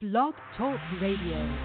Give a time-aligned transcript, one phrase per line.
[0.00, 1.56] Blog Talk Radio.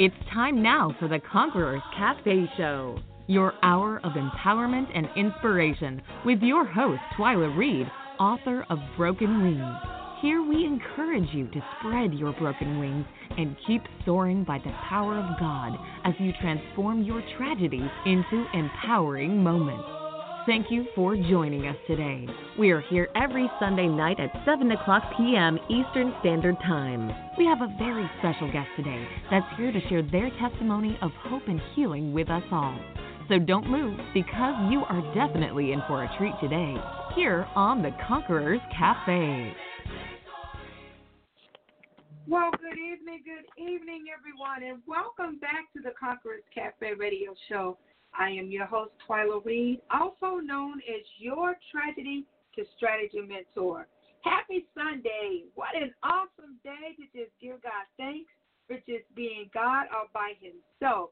[0.00, 6.40] It's time now for the Conquerors Cafe Show, your hour of empowerment and inspiration with
[6.42, 7.86] your host, Twyla Reed,
[8.18, 9.76] author of Broken Wings.
[10.20, 13.06] Here we encourage you to spread your broken wings
[13.38, 19.44] and keep soaring by the power of God as you transform your tragedies into empowering
[19.44, 19.93] moments.
[20.46, 22.26] Thank you for joining us today.
[22.58, 25.58] We are here every Sunday night at 7 o'clock p.m.
[25.70, 27.10] Eastern Standard Time.
[27.38, 31.44] We have a very special guest today that's here to share their testimony of hope
[31.48, 32.78] and healing with us all.
[33.30, 36.76] So don't move because you are definitely in for a treat today
[37.14, 39.50] here on the Conquerors Cafe.
[42.26, 47.78] Well, good evening, good evening, everyone, and welcome back to the Conquerors Cafe radio show.
[48.18, 52.24] I am your host, Twyla Reed, also known as your tragedy
[52.56, 53.86] to strategy mentor.
[54.22, 55.44] Happy Sunday.
[55.54, 58.30] What an awesome day to just give God thanks
[58.66, 61.10] for just being God all by himself.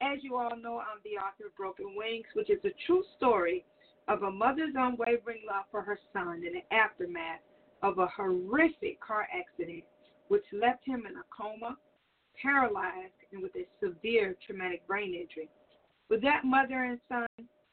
[0.00, 3.64] As you all know, I'm the author of Broken Wings, which is a true story
[4.08, 7.40] of a mother's unwavering love for her son in the aftermath
[7.82, 9.84] of a horrific car accident,
[10.28, 11.76] which left him in a coma,
[12.40, 15.48] paralyzed, and with a severe traumatic brain injury.
[16.10, 17.26] With that mother and son,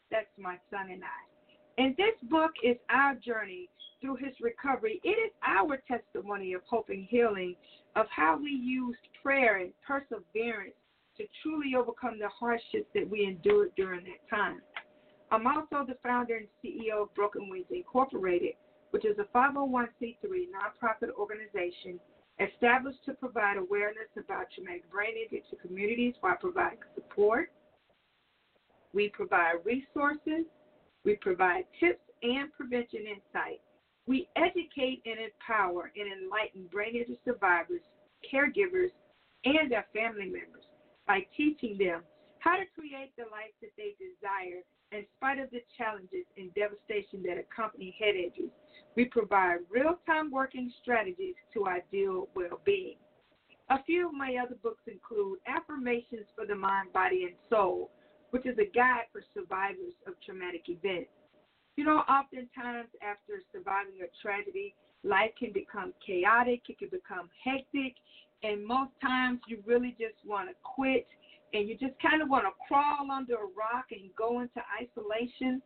[0.10, 1.82] that's my son and I.
[1.82, 3.70] And this book is our journey
[4.02, 5.00] through his recovery.
[5.04, 7.56] It is our testimony of hope and healing,
[7.96, 10.74] of how we used prayer and perseverance
[11.18, 14.62] to truly overcome the hardships that we endured during that time.
[15.32, 18.54] I'm also the founder and CEO of Broken Wings Incorporated,
[18.92, 22.00] which is a 501c3 nonprofit organization
[22.40, 27.52] established to provide awareness about traumatic brain injury to communities while providing support,
[28.94, 30.45] we provide resources,
[31.03, 33.61] we provide tips and prevention insight.
[34.08, 37.81] We educate and empower and enlighten brain injury survivors,
[38.31, 38.92] caregivers,
[39.45, 40.66] and their family members
[41.08, 42.01] by teaching them
[42.40, 47.24] how to create the life that they desire in spite of the challenges and devastation
[47.24, 48.51] that accompany head injuries.
[48.96, 52.97] We provide real time working strategies to ideal well being.
[53.69, 57.90] A few of my other books include Affirmations for the Mind, Body, and Soul
[58.31, 61.12] which is a guide for survivors of traumatic events.
[61.75, 67.96] You know, oftentimes after surviving a tragedy, life can become chaotic, it can become hectic,
[68.44, 71.08] and most times you really just want to quit
[71.53, 75.62] and you just kind of want to crawl under a rock and go into isolation.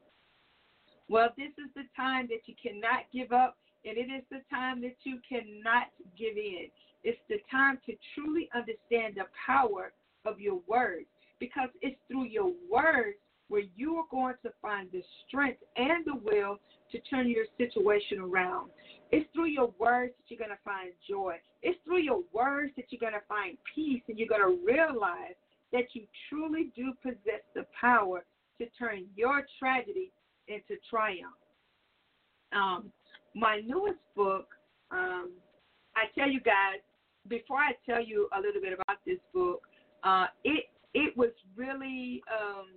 [1.08, 4.82] Well, this is the time that you cannot give up, and it is the time
[4.82, 6.68] that you cannot give in.
[7.04, 9.94] It's the time to truly understand the power
[10.26, 11.06] of your words
[11.40, 16.16] because it's through your words where you are going to find the strength and the
[16.16, 16.58] will
[16.92, 18.70] to turn your situation around.
[19.12, 21.36] It's through your words that you're going to find joy.
[21.62, 25.36] It's through your words that you're going to find peace and you're going to realize
[25.72, 28.24] that you truly do possess the power
[28.58, 30.12] to turn your tragedy
[30.48, 31.36] into triumph.
[32.54, 32.92] Um,
[33.36, 34.48] my newest book,
[34.92, 35.32] um,
[35.96, 36.80] I tell you guys,
[37.28, 39.62] before I tell you a little bit about this book,
[40.04, 40.66] uh, it
[40.96, 42.68] it was really um,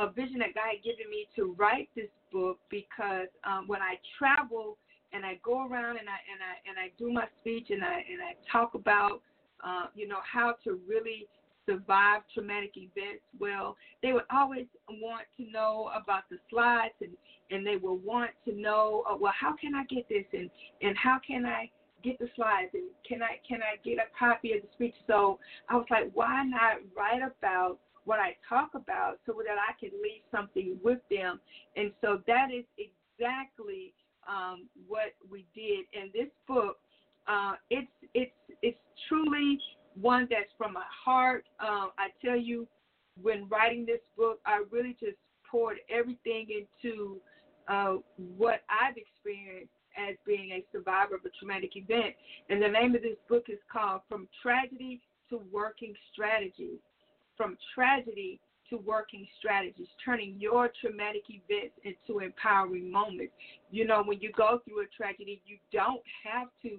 [0.00, 3.94] a vision that God had given me to write this book because um, when I
[4.18, 4.76] travel
[5.12, 7.94] and I go around and I and I and I do my speech and I
[8.10, 9.22] and I talk about
[9.64, 11.26] uh, you know how to really
[11.64, 13.22] survive traumatic events.
[13.38, 17.12] Well, they would always want to know about the slides and
[17.50, 20.50] and they will want to know uh, well how can I get this and
[20.82, 21.70] and how can I
[22.02, 24.94] get the slides and can I can I get a copy of the speech?
[25.06, 25.38] So
[25.68, 29.90] I was like, why not write about what I talk about so that I can
[30.02, 31.40] leave something with them?
[31.76, 33.92] And so that is exactly
[34.28, 35.86] um, what we did.
[35.92, 36.78] in this book,
[37.26, 38.32] uh, it's it's
[38.62, 39.58] it's truly
[40.00, 41.44] one that's from my heart.
[41.60, 42.66] Um, I tell you,
[43.20, 45.16] when writing this book, I really just
[45.50, 47.18] poured everything into
[47.68, 47.96] uh,
[48.36, 52.14] what I've experienced as being a survivor of a traumatic event.
[52.48, 55.00] And the name of this book is called From Tragedy
[55.30, 56.78] to Working Strategies.
[57.36, 58.40] From Tragedy
[58.70, 63.32] to Working Strategies, turning your traumatic events into empowering moments.
[63.70, 66.78] You know, when you go through a tragedy, you don't have to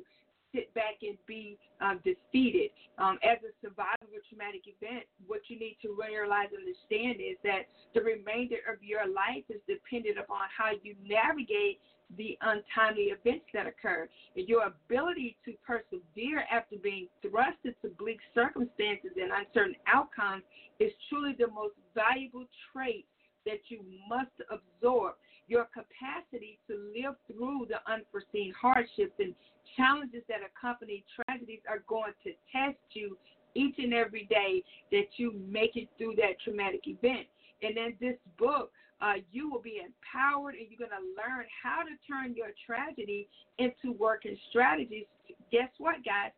[0.53, 2.71] sit back and be um, defeated.
[2.97, 7.21] Um, as a survivor of a traumatic event, what you need to realize and understand
[7.21, 11.79] is that the remainder of your life is dependent upon how you navigate
[12.17, 14.09] the untimely events that occur.
[14.35, 20.43] And your ability to persevere after being thrust into bleak circumstances and uncertain outcomes
[20.79, 23.05] is truly the most valuable trait
[23.45, 25.15] that you must absorb.
[25.49, 29.33] Your capacity to live through the unforeseen hardships and
[29.75, 33.17] challenges that accompany tragedies are going to test you
[33.55, 37.25] each and every day that you make it through that traumatic event.
[37.61, 41.81] And in this book, uh, you will be empowered and you're going to learn how
[41.83, 45.05] to turn your tragedy into working strategies.
[45.51, 46.31] Guess what, guys?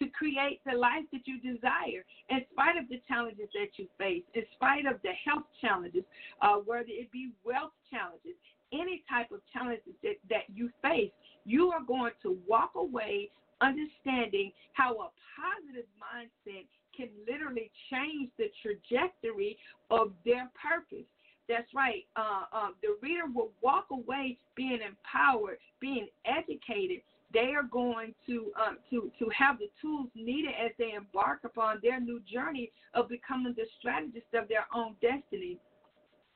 [0.00, 4.22] To create the life that you desire, in spite of the challenges that you face,
[4.34, 6.04] in spite of the health challenges,
[6.42, 8.36] uh, whether it be wealth challenges,
[8.72, 11.12] any type of challenges that, that you face,
[11.44, 13.30] you are going to walk away
[13.60, 16.66] understanding how a positive mindset
[16.96, 19.58] can literally change the trajectory
[19.90, 21.06] of their purpose.
[21.48, 22.04] That's right.
[22.16, 27.02] Uh, uh, the reader will walk away being empowered, being educated.
[27.32, 31.80] They are going to um, to to have the tools needed as they embark upon
[31.82, 35.58] their new journey of becoming the strategist of their own destiny.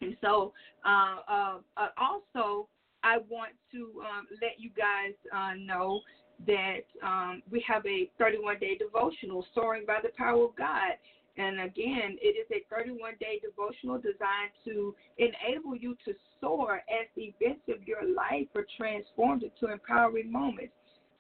[0.00, 0.52] And so,
[0.84, 2.68] uh, uh, uh also,
[3.02, 6.00] I want to um, let you guys uh, know
[6.46, 10.96] that um, we have a 31 day devotional, Soaring by the Power of God.
[11.36, 17.06] And again, it is a 31 day devotional designed to enable you to soar as
[17.16, 20.72] the events of your life are transformed into empowering moments.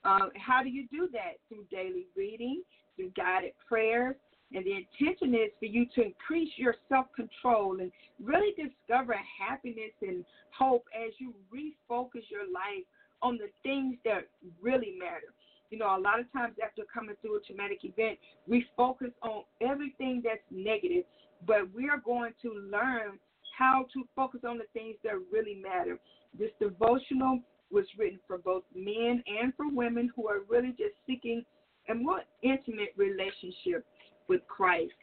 [0.04, 1.36] Uh, how do you do that?
[1.48, 2.62] Through daily reading,
[2.96, 4.16] through guided prayers.
[4.52, 7.92] And the intention is for you to increase your self control and
[8.22, 10.24] really discover happiness and
[10.56, 12.84] hope as you refocus your life
[13.22, 14.28] on the things that
[14.60, 15.32] really matter.
[15.70, 18.18] You know, a lot of times after coming through a traumatic event,
[18.48, 21.04] we focus on everything that's negative,
[21.46, 23.20] but we are going to learn
[23.56, 25.98] how to focus on the things that really matter.
[26.36, 31.44] This devotional was written for both men and for women who are really just seeking
[31.88, 33.86] a more intimate relationship
[34.30, 34.94] with Christ.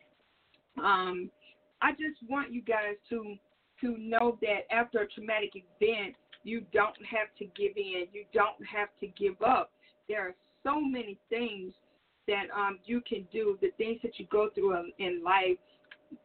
[0.83, 1.29] Um,
[1.81, 3.35] I just want you guys to
[3.81, 8.05] to know that after a traumatic event, you don't have to give in.
[8.11, 9.71] You don't have to give up.
[10.09, 10.33] There are
[10.63, 11.73] so many things
[12.27, 15.57] that um, you can do, the things that you go through in, life.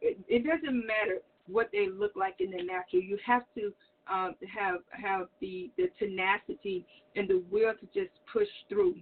[0.01, 3.03] It, it doesn't matter what they look like in the natural.
[3.03, 3.71] You have to
[4.11, 6.85] um, have have the the tenacity
[7.15, 8.95] and the will to just push through.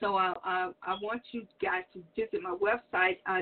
[0.00, 3.40] So I, I, I want you guys to visit my website, uh,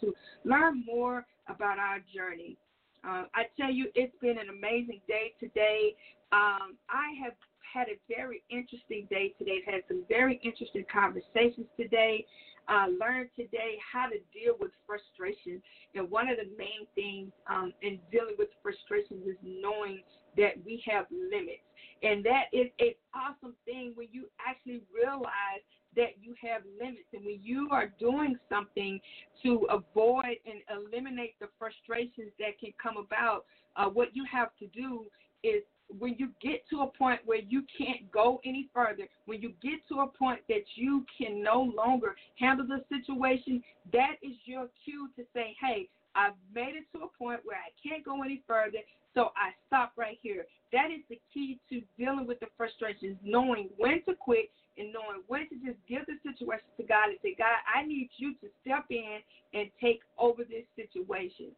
[0.00, 0.14] to
[0.44, 2.56] learn more about our journey.
[3.04, 5.94] Uh, I tell you, it's been an amazing day today.
[6.32, 7.34] Um, I have
[7.72, 9.60] had a very interesting day today.
[9.66, 12.26] I've had some very interesting conversations today.
[12.68, 15.60] Uh, learned today how to deal with frustration.
[15.96, 20.02] And one of the main things um, in dealing with frustrations is knowing
[20.36, 21.66] that we have limits.
[22.02, 25.62] And that is an awesome thing when you actually realize
[25.94, 27.06] that you have limits.
[27.12, 29.00] And when you are doing something
[29.42, 33.44] to avoid and eliminate the frustrations that can come about,
[33.76, 35.04] uh, what you have to do
[35.42, 35.62] is
[35.98, 39.86] when you get to a point where you can't go any further, when you get
[39.88, 43.62] to a point that you can no longer handle the situation,
[43.92, 47.70] that is your cue to say, hey, I've made it to a point where I
[47.82, 48.78] can't go any further,
[49.14, 50.44] so I stop right here.
[50.72, 55.22] That is the key to dealing with the frustrations, knowing when to quit and knowing
[55.28, 58.48] when to just give the situation to God and say, God, I need you to
[58.62, 59.20] step in
[59.52, 61.52] and take over this situation.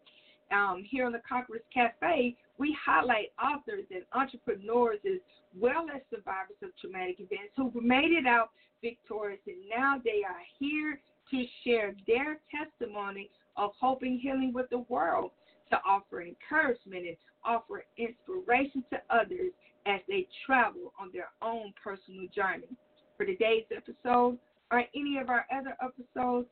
[0.51, 5.21] Um, here on the Conquerors Cafe, we highlight authors and entrepreneurs as
[5.59, 8.51] well as survivors of traumatic events who've made it out
[8.83, 14.69] victorious, and now they are here to share their testimony of hope and healing with
[14.71, 15.33] the world,
[15.71, 19.53] to offer encouragement and offer inspiration to others
[19.87, 22.75] as they travel on their own personal journey
[23.17, 24.39] for today's episode
[24.71, 26.49] or any of our other episodes,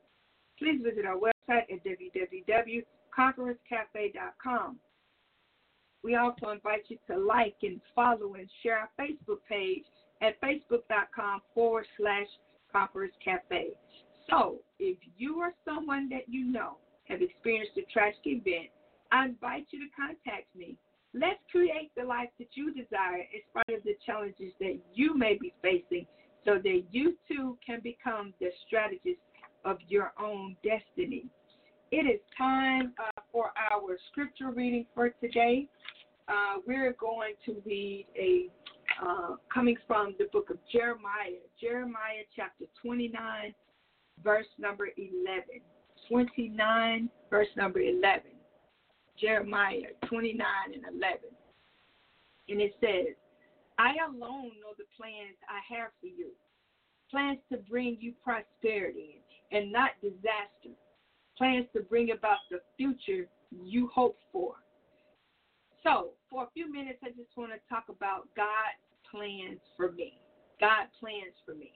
[0.57, 4.79] please visit our website at www.conquerorscafe.com.
[6.03, 9.85] We also invite you to like and follow and share our Facebook page
[10.21, 12.27] at facebook.com forward slash
[12.71, 13.69] Conquerors Cafe.
[14.29, 18.69] So, if you or someone that you know have experienced a tragic event,
[19.11, 20.77] I invite you to contact me.
[21.13, 25.37] Let's create the life that you desire in spite of the challenges that you may
[25.39, 26.07] be facing
[26.43, 29.21] so that you too can become the strategist
[29.63, 31.27] of your own destiny.
[31.91, 35.67] It is time uh, for our scripture reading for today.
[36.27, 38.49] Uh, we're going to read a
[39.01, 43.53] uh, coming from the book of Jeremiah, Jeremiah chapter 29,
[44.23, 45.61] verse number 11.
[46.09, 48.21] 29, verse number 11.
[49.19, 51.19] Jeremiah 29 and 11.
[52.49, 53.15] And it says,
[53.77, 56.31] I alone know the plans I have for you
[57.13, 60.73] plans to bring you prosperity and not disaster,
[61.37, 63.27] plans to bring about the future
[63.63, 64.55] you hope for.
[65.83, 68.81] So, for a few minutes, I just want to talk about God's
[69.11, 70.17] plans for me.
[70.59, 71.73] God plans for me.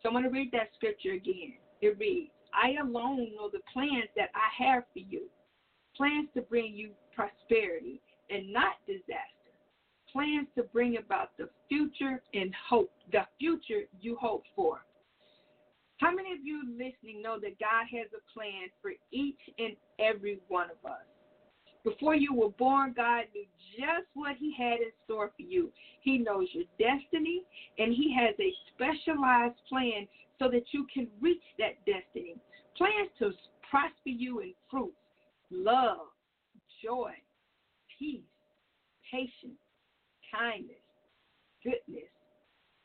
[0.00, 1.54] So, I'm going to read that scripture again.
[1.80, 5.28] It reads, I alone know the plans that I have for you
[5.96, 9.52] plans to bring you prosperity and not disaster,
[10.12, 14.84] plans to bring about the future and hope, the future you hope for.
[15.98, 20.40] How many of you listening know that God has a plan for each and every
[20.48, 21.06] one of us?
[21.84, 23.44] Before you were born, God knew
[23.76, 25.70] just what He had in store for you.
[26.00, 27.42] He knows your destiny,
[27.78, 32.36] and He has a specialized plan so that you can reach that destiny.
[32.76, 33.30] Plans to
[33.70, 34.96] prosper you in fruits,
[35.50, 36.08] love,
[36.82, 37.12] joy,
[37.98, 38.20] peace,
[39.10, 39.58] patience,
[40.32, 40.76] kindness,
[41.62, 42.10] goodness,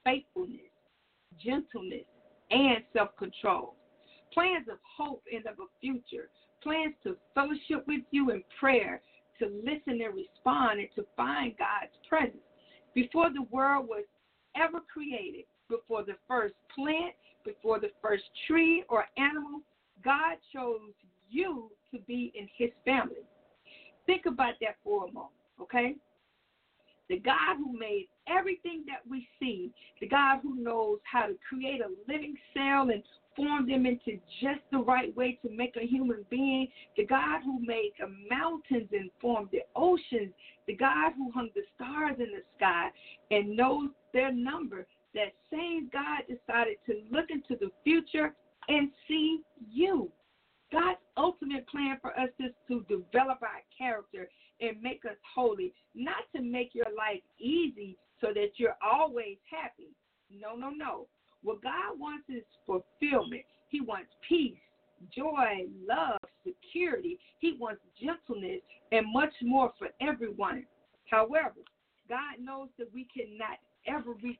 [0.03, 0.71] faithfulness,
[1.43, 2.05] gentleness,
[2.51, 3.75] and self control.
[4.33, 6.29] Plans of hope and of a future.
[6.61, 9.01] Plans to fellowship with you in prayer,
[9.39, 12.43] to listen and respond, and to find God's presence.
[12.93, 14.03] Before the world was
[14.55, 17.15] ever created, before the first plant,
[17.49, 19.61] before the first tree or animal,
[20.03, 20.93] God chose
[21.29, 23.25] you to be in his family.
[24.05, 25.95] Think about that for a moment, okay?
[27.09, 31.81] The God who made everything that we see, the God who knows how to create
[31.81, 33.03] a living cell and
[33.35, 37.59] form them into just the right way to make a human being, the God who
[37.65, 40.33] made the mountains and formed the oceans,
[40.67, 42.89] the God who hung the stars in the sky
[43.31, 48.33] and knows their number, that same God decided to look into the future
[48.67, 50.11] and see you.
[50.71, 54.29] God's ultimate plan for us is to develop our character
[54.61, 59.89] and make us holy, not to make your life easy so that you're always happy.
[60.29, 61.07] No, no, no.
[61.41, 63.43] What God wants is fulfillment.
[63.69, 64.57] He wants peace,
[65.15, 67.17] joy, love, security.
[67.39, 68.61] He wants gentleness
[68.91, 70.65] and much more for everyone.
[71.09, 71.61] However,
[72.07, 74.39] God knows that we cannot ever reach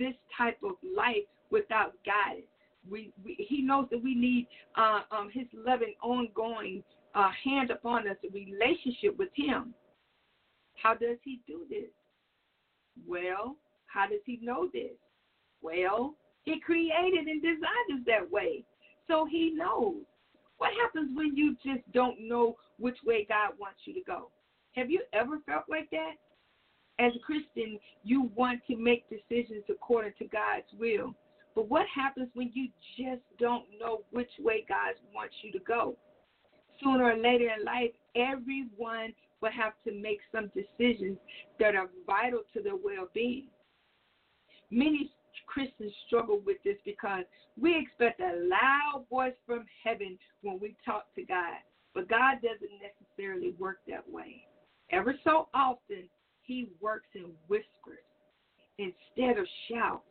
[0.00, 2.46] this type of life without guidance.
[2.90, 6.82] We, we, he knows that we need uh, um, His loving, ongoing
[7.14, 9.74] uh, hand upon us, a relationship with Him.
[10.82, 11.90] How does He do this?
[13.06, 14.96] Well, how does He know this?
[15.60, 16.14] Well,
[16.44, 18.64] He created and designed us that way,
[19.06, 19.96] so He knows.
[20.56, 24.30] What happens when you just don't know which way God wants you to go?
[24.72, 26.12] Have you ever felt like that?
[27.00, 31.14] As a Christian, you want to make decisions according to God's will.
[31.54, 35.96] But what happens when you just don't know which way God wants you to go?
[36.82, 41.16] Sooner or later in life, everyone will have to make some decisions
[41.58, 43.48] that are vital to their well being.
[44.70, 45.10] Many
[45.46, 47.24] Christians struggle with this because
[47.58, 51.60] we expect a loud voice from heaven when we talk to God,
[51.94, 54.44] but God doesn't necessarily work that way.
[54.92, 56.08] Ever so often,
[56.50, 58.02] He works in whispers
[58.76, 60.02] instead of shouts.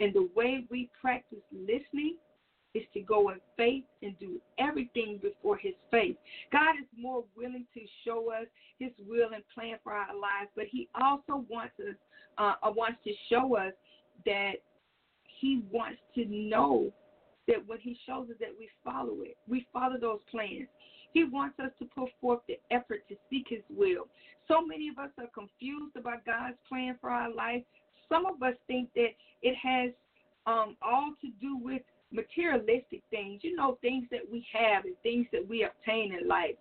[0.00, 2.16] And the way we practice listening
[2.72, 6.16] is to go in faith and do everything before His face.
[6.50, 8.46] God is more willing to show us
[8.78, 11.94] His will and plan for our lives, but He also wants us
[12.38, 13.74] uh, uh, wants to show us
[14.24, 14.52] that
[15.40, 16.90] He wants to know
[17.48, 20.68] that when He shows us that we follow it, we follow those plans.
[21.12, 24.08] He wants us to put forth the effort to seek His will.
[24.48, 27.62] So many of us are confused about God's plan for our life
[28.10, 29.10] some of us think that
[29.42, 29.90] it has
[30.46, 35.26] um, all to do with materialistic things, you know, things that we have and things
[35.32, 36.56] that we obtain in life.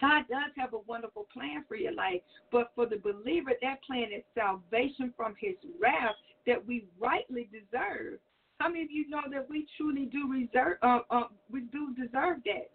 [0.00, 2.20] God does have a wonderful plan for your life,
[2.50, 8.18] but for the believer, that plan is salvation from his wrath that we rightly deserve.
[8.58, 12.38] How many of you know that we truly do reserve, uh, uh, we do deserve
[12.46, 12.70] that?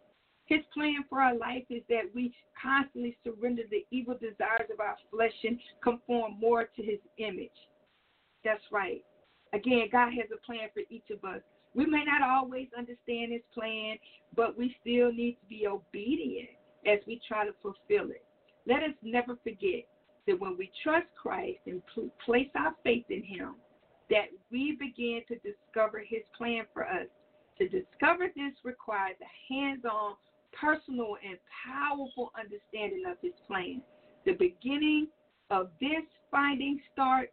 [0.48, 4.96] His plan for our life is that we constantly surrender the evil desires of our
[5.12, 7.50] flesh and conform more to his image.
[8.46, 9.04] That's right.
[9.54, 11.42] Again, God has a plan for each of us.
[11.75, 13.98] We may not always understand his plan,
[14.36, 16.50] but we still need to be obedient
[16.86, 18.24] as we try to fulfill it.
[18.66, 19.86] Let us never forget
[20.27, 21.82] that when we trust Christ and
[22.25, 23.56] place our faith in him,
[24.10, 27.08] that we begin to discover his plan for us.
[27.60, 30.16] To discover this requires a hands on
[30.54, 33.82] personal and powerful understanding of his plan.
[34.25, 35.08] The beginning
[35.50, 37.32] of this finding starts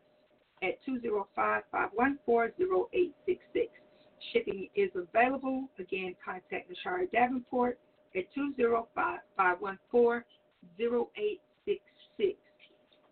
[0.63, 3.69] at 205-514-0866.
[4.33, 5.69] Shipping is available.
[5.79, 7.77] Again, contact Nashari Davenport
[8.15, 10.21] at 205-514-0866.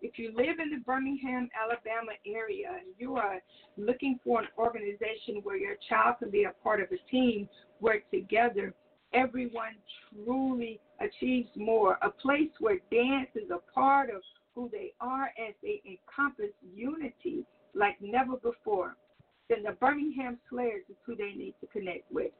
[0.01, 3.41] If you live in the Birmingham, Alabama area and you are
[3.77, 7.49] looking for an organization where your child can be a part of a team,
[7.81, 8.73] work together,
[9.15, 9.75] everyone
[10.11, 11.97] truly achieves more.
[12.01, 14.21] A place where dance is a part of
[14.53, 18.95] who they are as they encompass unity like never before.
[19.49, 22.31] Then the Birmingham Slayers is who they need to connect with.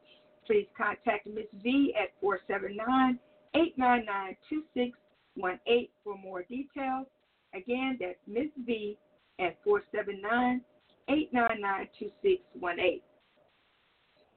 [0.46, 1.46] Please contact Ms.
[1.62, 3.18] V at 479
[3.54, 7.06] 899 2618 for more details.
[7.54, 8.50] Again, that's Ms.
[8.64, 8.98] V
[9.38, 10.60] at 479
[11.08, 13.00] 899 2618.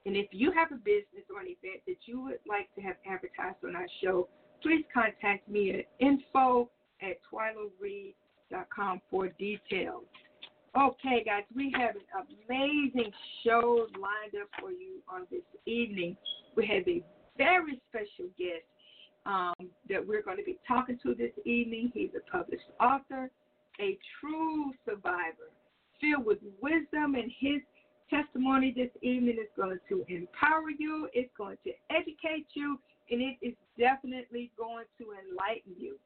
[0.06, 2.96] And if you have a business or an event that you would like to have
[3.06, 4.28] advertised on our show,
[4.62, 6.70] please contact me at info
[7.02, 10.04] at twylareed.com for details.
[10.78, 13.12] Okay, guys, we have an amazing
[13.44, 16.16] show lined up for you on this evening.
[16.56, 17.04] We have a
[17.38, 18.66] very special guest
[19.26, 21.92] um, that we're going to be talking to this evening.
[21.94, 23.32] He's a published author,
[23.80, 25.50] a true survivor,
[26.00, 27.62] filled with wisdom, and his
[28.10, 33.38] testimony this evening is going to empower you, it's going to educate you, and it
[33.42, 35.98] is definitely going to enlighten you.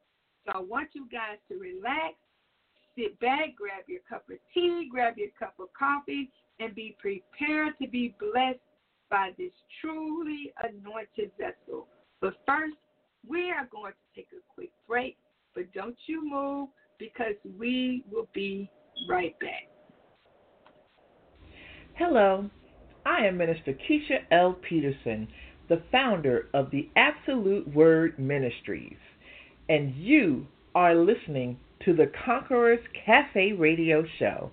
[0.46, 2.16] So I want you guys to relax,
[2.98, 7.74] sit back, grab your cup of tea, grab your cup of coffee, and be prepared
[7.82, 8.60] to be blessed
[9.10, 11.88] by this truly anointed vessel.
[12.22, 12.76] But first,
[13.28, 15.18] we are going to take a quick break,
[15.56, 18.70] but don't you move because we will be
[19.08, 19.73] right back.
[21.96, 22.50] Hello,
[23.06, 24.54] I am Minister Keisha L.
[24.68, 25.28] Peterson,
[25.70, 28.98] the founder of the Absolute Word Ministries,
[29.70, 34.50] and you are listening to the Conquerors Cafe radio show.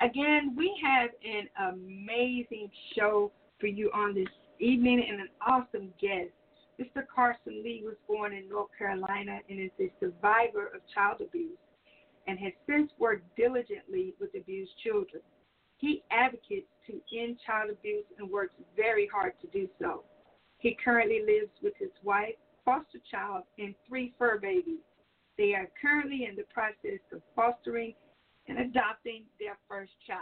[0.00, 6.30] Again, we have an amazing show for you on this evening and an awesome guest.
[6.80, 7.04] Mr.
[7.14, 11.58] Karson Lee was born in North Carolina and is a survivor of child abuse
[12.26, 15.22] and has since worked diligently with abused children.
[15.76, 20.04] He advocates to end child abuse and works very hard to do so.
[20.58, 24.80] He currently lives with his wife, foster child, and three fur babies.
[25.36, 27.94] They are currently in the process of fostering
[28.48, 30.20] and adopting their first child.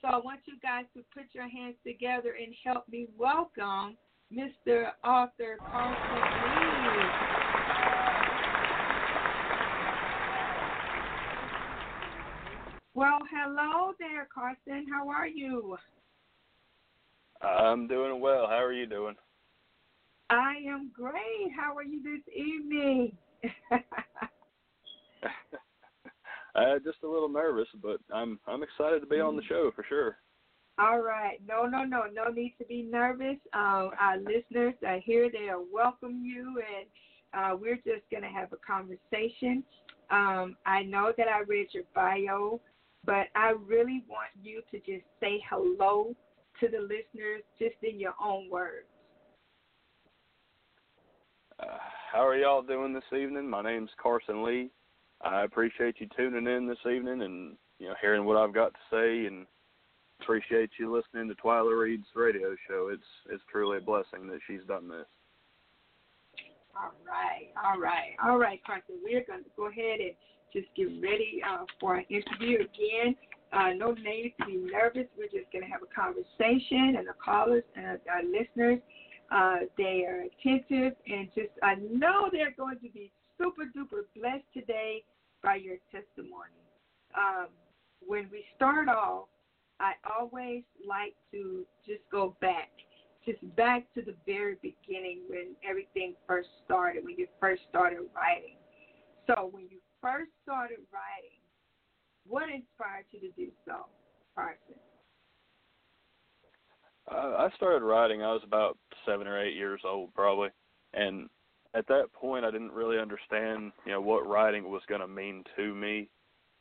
[0.00, 3.96] So I want you guys to put your hands together and help me welcome
[4.32, 4.90] Mr.
[5.04, 7.12] Author Karson Lee.
[12.94, 14.84] Well, hello there, Karson.
[14.92, 15.76] How are you?
[17.40, 18.46] I'm doing well.
[18.48, 19.14] How are you doing?
[20.30, 21.52] I am great.
[21.56, 23.16] How are you this evening?
[26.54, 29.84] uh, just a little nervous, but I'm I'm excited to be on the show for
[29.88, 30.18] sure.
[30.78, 31.38] All right.
[31.46, 32.04] No, no, no.
[32.12, 33.36] No need to be nervous.
[33.54, 35.30] Uh, our listeners are here.
[35.30, 36.86] They'll welcome you, and
[37.34, 39.62] uh, we're just going to have a conversation.
[40.10, 42.60] Um, I know that I read your bio,
[43.04, 46.14] but I really want you to just say hello
[46.60, 48.86] to the listeners just in your own words.
[51.60, 51.78] Uh,
[52.10, 53.48] how are y'all doing this evening?
[53.48, 54.70] My name's Karson Lee.
[55.24, 58.80] I appreciate you tuning in this evening and you know hearing what I've got to
[58.90, 59.46] say and
[60.20, 62.90] appreciate you listening to Twyla Reed's radio show.
[62.92, 65.06] It's it's truly a blessing that she's done this.
[66.74, 68.98] All right, all right, all right, Karson.
[69.04, 70.12] We're going to go ahead and
[70.52, 73.14] just get ready uh, for our interview again.
[73.52, 75.06] Uh, no need to be nervous.
[75.16, 78.80] We're just going to have a conversation, and the callers and our listeners,
[79.30, 84.44] uh, they are attentive, and just I know they're going to be super duper blessed
[84.54, 85.02] today
[85.42, 86.62] by your testimony.
[87.16, 87.48] Um,
[88.00, 89.26] when we start off,
[89.80, 92.70] I always like to just go back,
[93.26, 98.56] just back to the very beginning when everything first started, when you first started writing.
[99.26, 101.38] So, when you first started writing,
[102.26, 103.86] what inspired you to do so,
[104.38, 104.78] Karson?
[107.10, 108.22] Uh, I started writing.
[108.22, 110.50] I was about seven or eight years old, probably,
[110.94, 111.28] and
[111.74, 115.44] at that point, I didn't really understand, you know, what writing was going to mean
[115.56, 116.08] to me.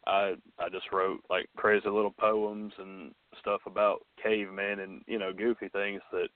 [0.07, 5.31] I I just wrote like crazy little poems and stuff about cavemen and you know
[5.31, 6.27] goofy things that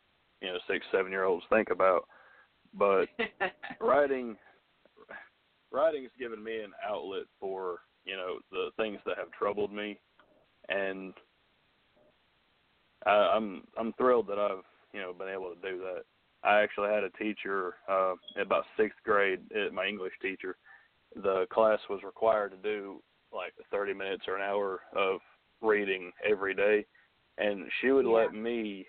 [0.42, 2.08] you know six seven year olds think about.
[2.78, 3.08] But
[3.82, 4.36] writing
[5.72, 10.00] writing's given me an outlet for you know the things that have troubled me,
[10.70, 11.14] and
[13.06, 16.04] I, I'm I'm thrilled that I've you know been able to do that.
[16.46, 20.58] I actually had a teacher uh, about sixth grade, uh, my English teacher.
[21.16, 23.02] The class was required to do
[23.34, 25.20] like 30 minutes or an hour of
[25.62, 26.86] reading every day,
[27.38, 28.12] and she would yeah.
[28.12, 28.86] let me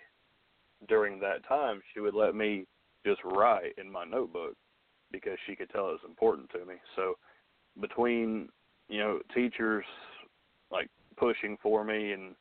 [0.87, 1.81] during that time.
[1.93, 2.65] She would let me
[3.05, 4.55] just write in my notebook
[5.11, 6.75] because she could tell it was important to me.
[6.95, 7.15] So
[7.79, 8.49] between
[8.89, 9.85] you know teachers
[10.71, 12.35] like pushing for me and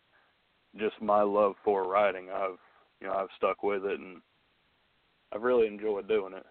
[0.79, 2.59] just my love for writing, I've
[3.01, 4.21] you know I've stuck with it and
[5.33, 6.47] I've really enjoyed doing it.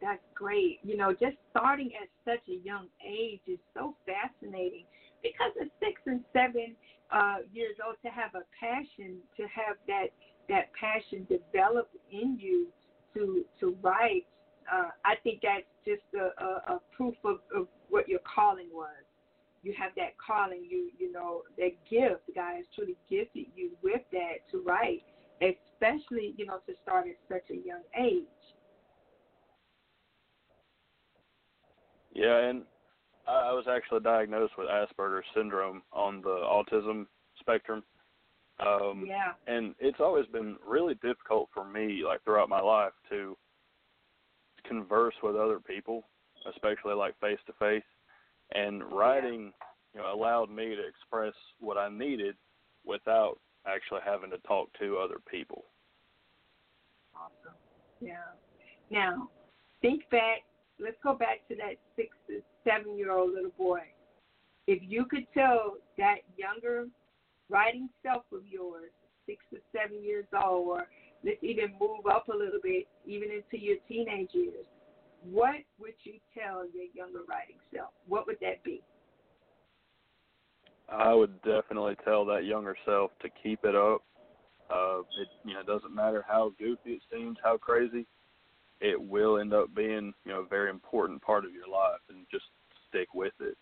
[0.00, 0.80] That's great.
[0.82, 4.84] You know, just starting at such a young age is so fascinating
[5.22, 6.74] because at six and seven
[7.12, 10.08] uh, years old to have a passion, to have that
[10.48, 12.66] that passion developed in you
[13.14, 14.26] to to write.
[14.72, 19.04] Uh, I think that's just a, a, a proof of, of what your calling was.
[19.62, 20.66] You have that calling.
[20.68, 22.22] You you know that gift.
[22.34, 25.02] God has truly gifted you with that to write,
[25.82, 28.24] especially you know to start at such a young age.
[32.14, 32.62] Yeah, and
[33.26, 37.06] I was actually diagnosed with Asperger's syndrome on the autism
[37.40, 37.82] spectrum.
[38.60, 39.32] Um Yeah.
[39.46, 43.36] and it's always been really difficult for me like throughout my life to
[44.64, 46.04] converse with other people,
[46.46, 47.82] especially like face to face.
[48.54, 49.52] And writing,
[49.94, 52.36] you know, allowed me to express what I needed
[52.84, 55.64] without actually having to talk to other people.
[58.02, 58.14] Yeah.
[58.90, 59.30] Now,
[59.80, 60.42] think back.
[60.80, 63.82] Let's go back to that six to seven year old little boy.
[64.66, 66.86] If you could tell that younger
[67.48, 68.90] writing self of yours,
[69.26, 70.86] six to seven years old, or
[71.24, 74.66] let's even move up a little bit, even into your teenage years,
[75.30, 77.90] what would you tell your younger writing self?
[78.08, 78.82] What would that be?
[80.88, 84.02] I would definitely tell that younger self to keep it up.
[84.72, 88.06] Uh, it you know doesn't matter how goofy it seems, how crazy.
[88.80, 92.26] it will end up being you know a very important part of your life, and
[92.30, 92.44] just
[92.88, 93.56] stick with it.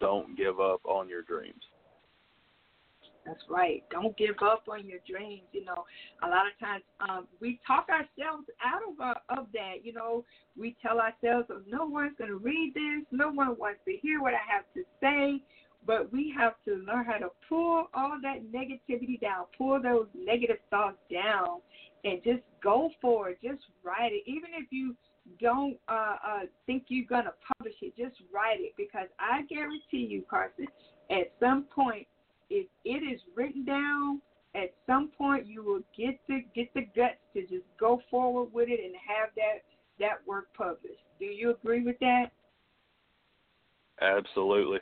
[0.00, 1.62] Don't give up on your dreams.
[3.26, 3.82] That's right.
[3.90, 5.44] Don't give up on your dreams.
[5.52, 5.84] You know,
[6.22, 9.82] a lot of times um, we talk ourselves out of uh, of that.
[9.82, 10.24] You know,
[10.58, 13.06] we tell ourselves, "No one's going to read this.
[13.10, 15.42] No one wants to hear what I have to say."
[15.86, 20.56] But we have to learn how to pull all that negativity down, pull those negative
[20.70, 21.60] thoughts down,
[22.04, 23.38] and just go for it.
[23.42, 24.96] Just write it, even if you
[25.40, 27.96] don't uh, uh, think you're gonna publish it.
[27.96, 30.66] Just write it because I guarantee you, Karson,
[31.10, 32.06] at some point
[32.50, 34.20] if it is written down,
[34.54, 38.68] at some point you will get the get the guts to just go forward with
[38.68, 39.64] it and have that
[39.98, 41.02] that work published.
[41.18, 42.26] Do you agree with that?
[44.00, 44.78] Absolutely.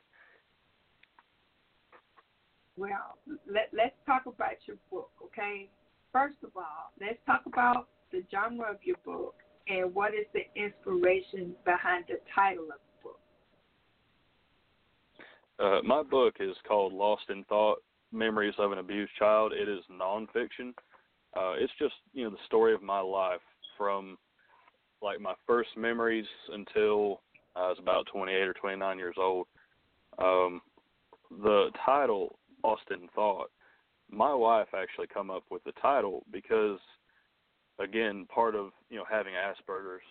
[2.82, 3.16] Well,
[3.46, 5.68] let let's talk about your book, okay?
[6.12, 9.36] First of all, let's talk about the genre of your book
[9.68, 13.20] and what is the inspiration behind the title of the book.
[15.60, 17.78] uh, my book is called Lost in Thought:
[18.10, 19.52] Memories of an Abused Child.
[19.52, 20.70] It is nonfiction.
[21.36, 23.38] Uh, it's just you know the story of my life
[23.78, 24.18] from
[25.00, 27.20] like my first memories until
[27.54, 29.46] I was about 28 or 29 years old.
[30.18, 30.60] Um,
[31.30, 33.50] the title Lost in Thought.
[34.10, 36.78] My wife actually come up with the title because,
[37.78, 40.02] again, part of you know having Asperger's,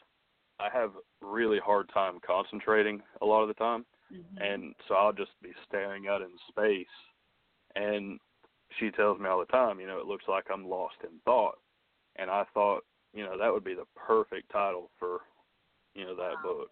[0.60, 4.42] I have really hard time concentrating a lot of the time Mm-hmm.
[4.42, 6.86] And so I'll just be staring out in space.
[7.76, 8.20] And
[8.80, 11.58] she tells me all the time, you know, it looks like I'm lost in thought.
[12.18, 12.84] And I thought,
[13.14, 15.20] you know, that would be the perfect title for,
[15.96, 16.44] you know, that wow.
[16.44, 16.72] book.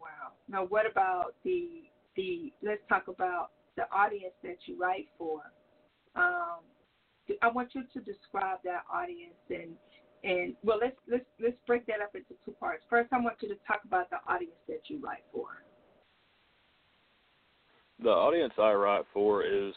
[0.00, 0.32] Wow.
[0.48, 1.82] Now, what about the
[2.16, 2.52] the?
[2.62, 5.42] Let's talk about the audience that you write for.
[6.16, 6.60] Um,
[7.42, 9.76] I want you to describe that audience and
[10.22, 12.84] and well, let's let's let's break that up into two parts.
[12.90, 15.46] First, I want you to talk about the audience that you write for.
[18.02, 19.74] The audience I write for is,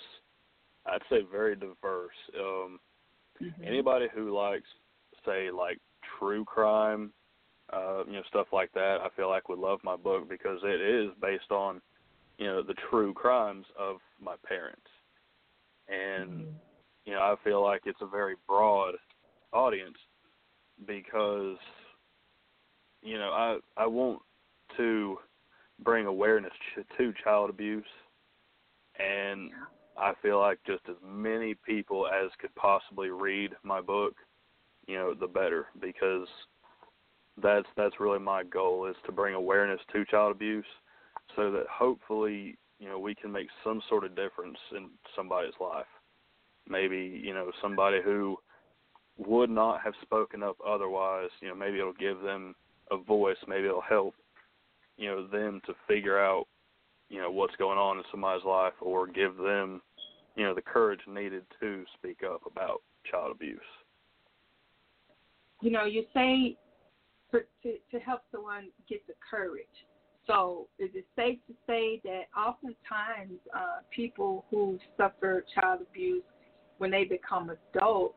[0.85, 2.11] I'd say, very diverse.
[2.39, 2.79] Um,
[3.41, 3.63] mm-hmm.
[3.63, 4.67] Anybody who likes,
[5.25, 5.77] say, like
[6.19, 7.11] true crime,
[7.71, 10.81] uh, you know, stuff like that, I feel like would love my book because it
[10.81, 11.81] is based on,
[12.37, 14.81] you know, the true crimes of my parents,
[15.87, 16.49] and mm-hmm.
[17.05, 18.95] you know, I feel like it's a very broad
[19.51, 19.97] audience
[20.87, 21.57] because
[23.01, 24.19] you know I I want
[24.77, 25.17] to
[25.83, 26.53] bring awareness
[26.97, 27.83] to child abuse,
[28.99, 29.51] and
[29.97, 34.15] I feel like just as many people as could possibly read my book,
[34.87, 36.27] you know, the better because
[37.41, 40.65] that's that's really my goal is to bring awareness to child abuse
[41.35, 45.85] so that hopefully you know we can make some sort of difference in somebody's life
[46.67, 48.37] maybe you know somebody who
[49.17, 51.29] would not have spoken up otherwise.
[51.41, 52.55] You know, maybe it'll give them
[52.91, 53.37] a voice.
[53.47, 54.15] Maybe it'll help,
[54.97, 56.45] you know, them to figure out,
[57.09, 59.81] you know, what's going on in somebody's life, or give them,
[60.35, 63.59] you know, the courage needed to speak up about child abuse.
[65.61, 66.57] You know, you say
[67.29, 69.65] for, to to help someone get the courage.
[70.27, 76.23] So, is it safe to say that oftentimes uh, people who suffer child abuse,
[76.77, 78.15] when they become adults,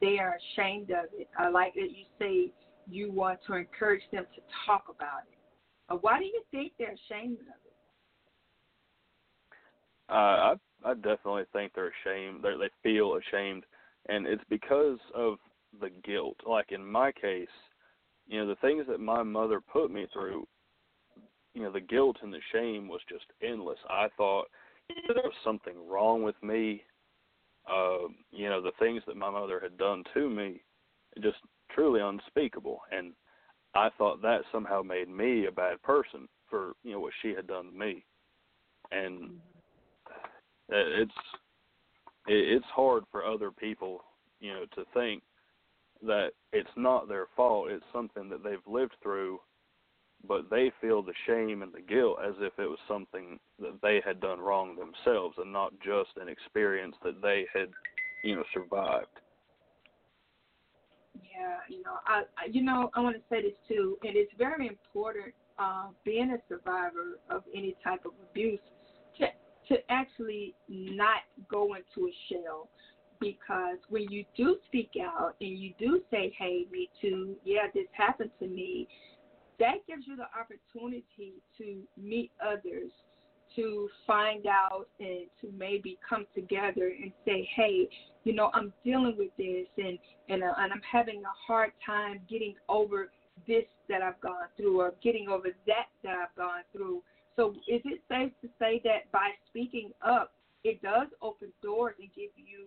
[0.00, 1.28] they are ashamed of it.
[1.38, 2.52] I like that you say
[2.88, 5.38] you want to encourage them to talk about it.
[5.88, 7.72] Uh, why do you think they're ashamed of it?
[10.08, 12.42] Uh, I I definitely think they're ashamed.
[12.42, 13.64] They they feel ashamed,
[14.08, 15.38] and it's because of
[15.80, 16.36] the guilt.
[16.46, 17.48] Like in my case,
[18.28, 20.46] you know, the things that my mother put me through,
[21.56, 23.78] you know, the guilt and the shame was just endless.
[23.88, 24.46] I thought
[24.88, 26.82] there was something wrong with me
[27.68, 30.60] uh, you know, the things that my mother had done to me,
[31.20, 31.38] just
[31.74, 32.80] truly unspeakable.
[32.92, 33.12] And
[33.74, 37.48] I thought that somehow made me a bad person for you know what she had
[37.48, 38.04] done to me,
[38.92, 39.32] and
[40.68, 41.12] it's
[42.28, 44.04] it's hard for other people,
[44.40, 45.22] you know, to think
[46.02, 47.70] that it's not their fault.
[47.70, 49.40] It's something that they've lived through
[50.26, 54.00] but they feel the shame and the guilt as if it was something that they
[54.04, 57.68] had done wrong themselves and not just an experience that they had,
[58.22, 59.06] you know, survived.
[61.14, 64.66] Yeah, you know, I, you know, I want to say this too, and it's very
[64.66, 68.60] important uh, being a survivor of any type of abuse
[69.18, 69.26] to
[69.68, 72.68] to actually not go into a shell
[73.20, 77.86] because when you do speak out and you do say, "Hey, me too," yeah, this
[77.92, 78.88] happened to me,
[79.58, 82.90] that gives you the opportunity to meet others
[83.54, 87.88] to find out and to maybe come together and say, hey,
[88.24, 92.20] you know, I'm dealing with this and and, uh, and I'm having a hard time
[92.28, 93.10] getting over
[93.46, 97.02] this that I've gone through or getting over that that I've gone through.
[97.36, 100.32] So is it safe to say that by speaking up,
[100.64, 102.66] it does open doors and give you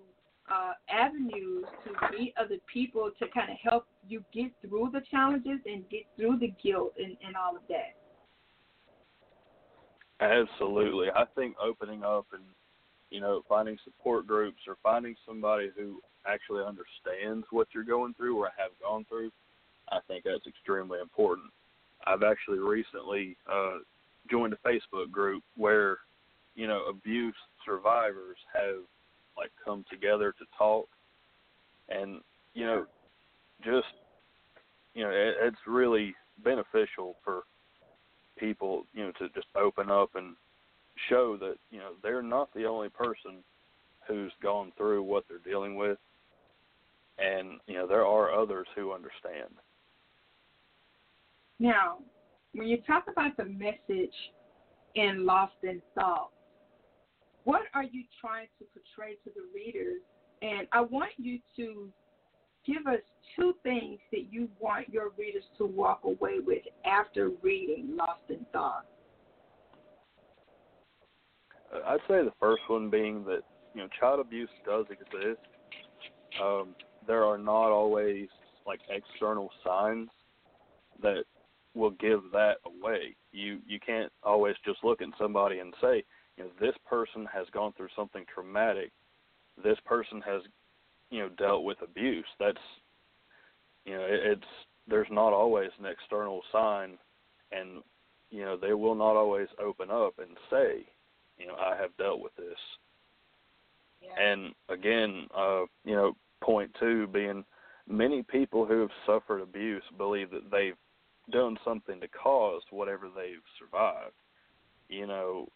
[0.51, 5.59] uh, avenues to meet other people to kind of help you get through the challenges
[5.65, 7.95] and get through the guilt and, and all of that?
[10.21, 11.07] Absolutely.
[11.15, 12.43] I think opening up and
[13.09, 18.37] you know finding support groups or finding somebody who actually understands what you're going through
[18.37, 19.31] or have gone through,
[19.89, 21.47] I think that's extremely important.
[22.05, 23.79] I've actually recently uh,
[24.29, 25.99] joined a Facebook group where
[26.55, 27.35] you know abuse
[27.65, 28.83] survivors have
[29.39, 30.87] like come together to talk,
[31.89, 32.21] and
[32.53, 32.85] you know
[33.63, 33.87] just
[34.93, 37.43] you know it, it's really beneficial for
[38.39, 40.35] people, you know, to just open up and
[41.09, 43.43] show that, you know, they're not the only person
[44.07, 45.97] who's gone through what they're dealing with.
[47.19, 49.49] And, you know, there are others who understand.
[51.59, 51.97] Now,
[52.53, 54.13] when you talk about the message
[54.95, 56.31] in Lost in Thought,
[57.49, 60.01] what are you trying to portray to the readers?
[60.43, 61.89] And I want you to
[62.63, 62.99] give us
[63.35, 68.45] two things that you want your readers to walk away with after reading Lost in
[68.53, 68.85] Thought.
[71.87, 73.41] I'd say the first one being that
[73.73, 75.41] you know child abuse does exist.
[76.39, 76.75] Um,
[77.07, 78.27] there are not always
[78.67, 80.09] like external signs
[81.01, 81.23] that
[81.73, 83.15] will give that away.
[83.31, 86.03] You you can't always just look at somebody and say,
[86.39, 88.91] you know, this person has gone through something traumatic.
[89.63, 90.41] This person has
[91.09, 92.57] you know dealt with abuse that's
[93.85, 94.47] you know it, it's
[94.87, 96.97] there's not always an external sign
[97.51, 97.81] and
[98.29, 100.85] you know they will not always open up and say
[101.37, 102.57] you know i have dealt with this
[104.01, 104.31] yeah.
[104.31, 107.43] and again uh you know point two being
[107.87, 110.77] many people who have suffered abuse believe that they've
[111.31, 114.13] done something to cause whatever they've survived
[114.89, 115.47] you know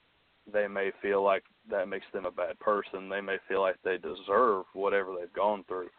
[0.51, 3.10] they may feel like that makes them a bad person.
[3.10, 5.89] They may feel like they deserve whatever they've gone through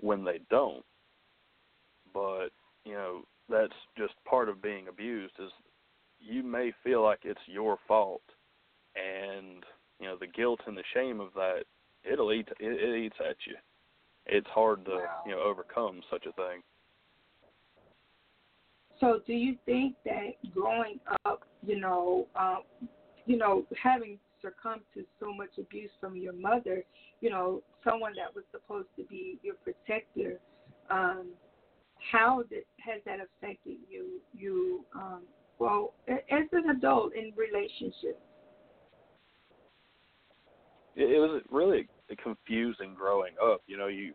[0.00, 0.84] when they don't.
[2.12, 2.48] But,
[2.84, 5.50] you know, that's just part of being abused is
[6.20, 8.22] you may feel like it's your fault
[8.94, 9.64] and,
[10.00, 11.64] you know, the guilt and the shame of that
[12.04, 13.54] it'll eat it, it eats at you.
[14.26, 15.22] It's hard to, wow.
[15.26, 16.62] you know, overcome such a thing.
[19.00, 22.62] So, do you think that growing up, you know, um,
[23.26, 26.84] you know, having succumbed to so much abuse from your mother,
[27.20, 30.38] you know, someone that was supposed to be your protector,
[30.90, 31.28] um,
[32.12, 34.20] how did, has that affected you?
[34.36, 35.22] You, um,
[35.58, 38.20] well, as an adult in relationships.
[40.96, 41.88] It, it was really
[42.22, 43.62] confusing growing up.
[43.66, 44.12] You know, you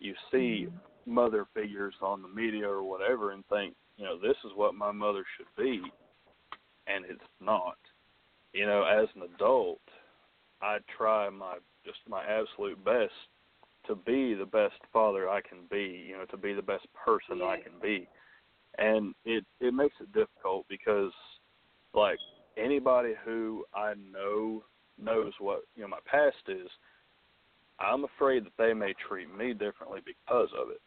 [0.00, 1.14] you see mm-hmm.
[1.14, 4.90] mother figures on the media or whatever, and think, you know, this is what my
[4.90, 5.82] mother should be,
[6.86, 7.76] and it's not
[8.52, 9.80] you know, as an adult,
[10.62, 13.12] I try my just my absolute best
[13.86, 17.38] to be the best father I can be, you know, to be the best person
[17.38, 17.44] yeah.
[17.44, 18.06] I can be.
[18.78, 21.12] And it it makes it difficult because
[21.94, 22.18] like
[22.56, 24.64] anybody who I know
[25.02, 26.68] knows what, you know, my past is,
[27.78, 30.80] I'm afraid that they may treat me differently because of it.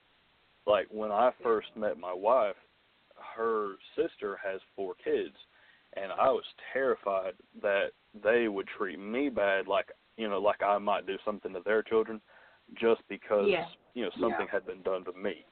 [0.68, 2.55] Like when I first met my wife,
[3.36, 5.36] her sister has four kids
[5.95, 7.87] and I was terrified that
[8.23, 9.87] they would treat me bad, like
[10.17, 12.21] you know, like I might do something to their children,
[12.79, 13.65] just because yeah.
[13.93, 14.51] you know something yeah.
[14.51, 15.45] had been done to me.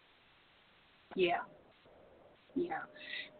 [1.15, 1.41] Yeah,
[2.55, 2.83] yeah.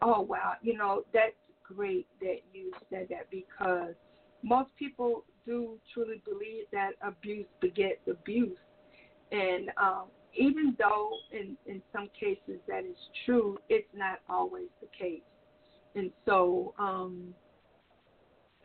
[0.00, 3.94] Oh wow, you know that's great that you said that because
[4.42, 8.58] most people do truly believe that abuse begets abuse,
[9.30, 14.88] and um, even though in in some cases that is true, it's not always the
[14.98, 15.22] case.
[15.94, 17.34] And so, um,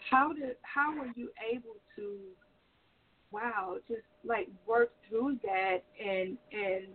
[0.09, 2.17] how did how were you able to,
[3.32, 6.88] wow, just like work through that and and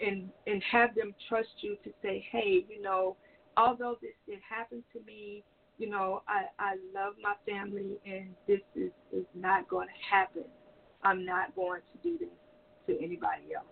[0.00, 3.16] and and have them trust you to say, hey, you know,
[3.56, 5.42] although this did happen to me,
[5.78, 10.44] you know, I I love my family and this is is not going to happen.
[11.02, 12.28] I'm not going to do this
[12.86, 13.66] to anybody else.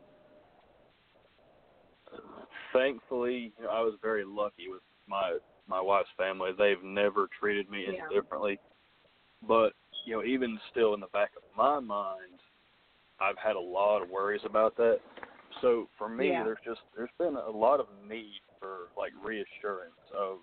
[2.72, 5.38] Thankfully, I was very lucky with my
[5.68, 6.50] my wife's family.
[6.56, 8.08] They've never treated me any yeah.
[8.12, 8.58] differently.
[9.46, 9.72] But,
[10.04, 12.40] you know, even still in the back of my mind,
[13.20, 15.00] I've had a lot of worries about that.
[15.60, 16.44] So for me, yeah.
[16.44, 20.38] there's just there's been a lot of need for like reassurance of,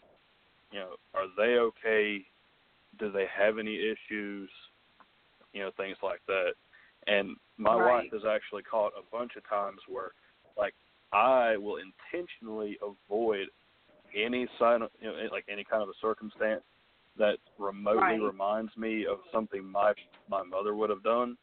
[0.72, 2.26] you know, are they okay?
[3.00, 4.50] do they have any issues?
[5.54, 6.54] You know, things like that.
[7.08, 8.04] And my right.
[8.04, 10.12] wife has actually caught a bunch of times where,
[10.58, 10.74] like,
[11.12, 13.48] I will intentionally avoid
[14.16, 16.64] any sign, of, you know, like any kind of a circumstance
[17.18, 18.22] that remotely right.
[18.22, 19.93] reminds me of something my
[20.30, 21.38] my mother would have done.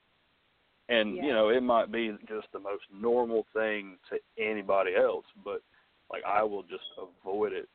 [0.89, 1.25] And yeah.
[1.25, 5.63] you know, it might be just the most normal thing to anybody else, but
[6.11, 7.69] like I will just avoid it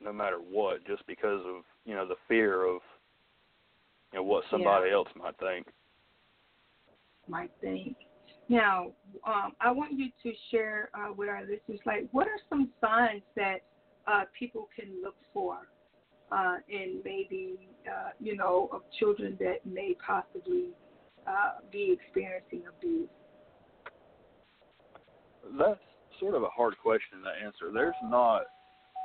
[0.00, 2.80] no matter what, just because of you know the fear of
[4.12, 4.94] you know what somebody yeah.
[4.94, 5.66] else might think.
[7.28, 7.96] Might think.
[8.48, 8.92] Now,
[9.26, 13.22] um, I want you to share uh, with our listeners, like, what are some signs
[13.34, 13.62] that
[14.06, 15.58] uh, people can look for
[16.32, 20.68] uh, in maybe, uh, you know, of children that may possibly
[21.26, 23.08] uh, be experiencing abuse?
[25.58, 25.80] That's
[26.20, 27.70] sort of a hard question to answer.
[27.72, 28.42] There's not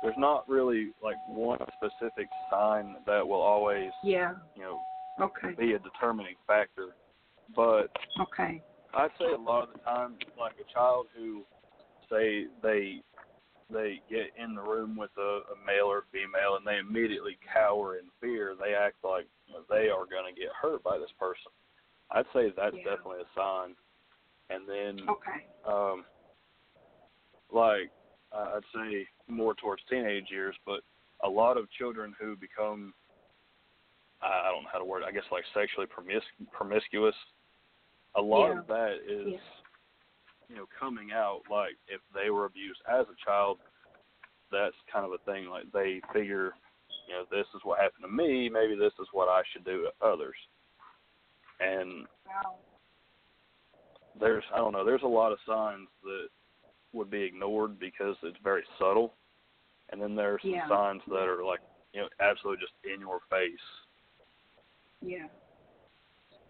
[0.02, 4.80] there's not really like one specific sign that will always yeah you know
[5.20, 6.88] okay be a determining factor.
[7.54, 8.62] But okay
[8.94, 11.42] I'd say a lot of the time, like a child who
[12.10, 13.00] say they
[13.72, 17.96] they get in the room with a, a male or female and they immediately cower
[17.96, 21.10] in fear, they act like you know, they are going to get hurt by this
[21.18, 21.52] person.
[22.10, 22.90] I'd say that's yeah.
[22.96, 23.74] definitely a sign.
[24.50, 26.04] And then, okay, um,
[27.52, 27.90] like
[28.32, 30.80] uh, I'd say more towards teenage years, but
[31.24, 32.92] a lot of children who become
[34.22, 37.14] I don't know how to word it, I guess like sexually promis- promiscuous
[38.14, 38.58] a lot yeah.
[38.58, 39.38] of that is yeah.
[40.52, 43.58] You know coming out like if they were abused as a child
[44.50, 46.52] that's kind of a thing like they figure
[47.08, 49.82] you know this is what happened to me maybe this is what i should do
[49.82, 50.36] to others
[51.60, 52.56] and wow.
[54.20, 56.26] there's i don't know there's a lot of signs that
[56.92, 59.14] would be ignored because it's very subtle
[59.90, 60.68] and then there's some yeah.
[60.68, 61.60] signs that are like
[61.94, 63.64] you know absolutely just in your face
[65.00, 65.26] yeah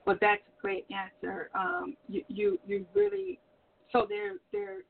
[0.05, 1.49] well, that's a great answer.
[1.55, 3.39] Um, you, you, you really,
[3.93, 4.85] so there, there's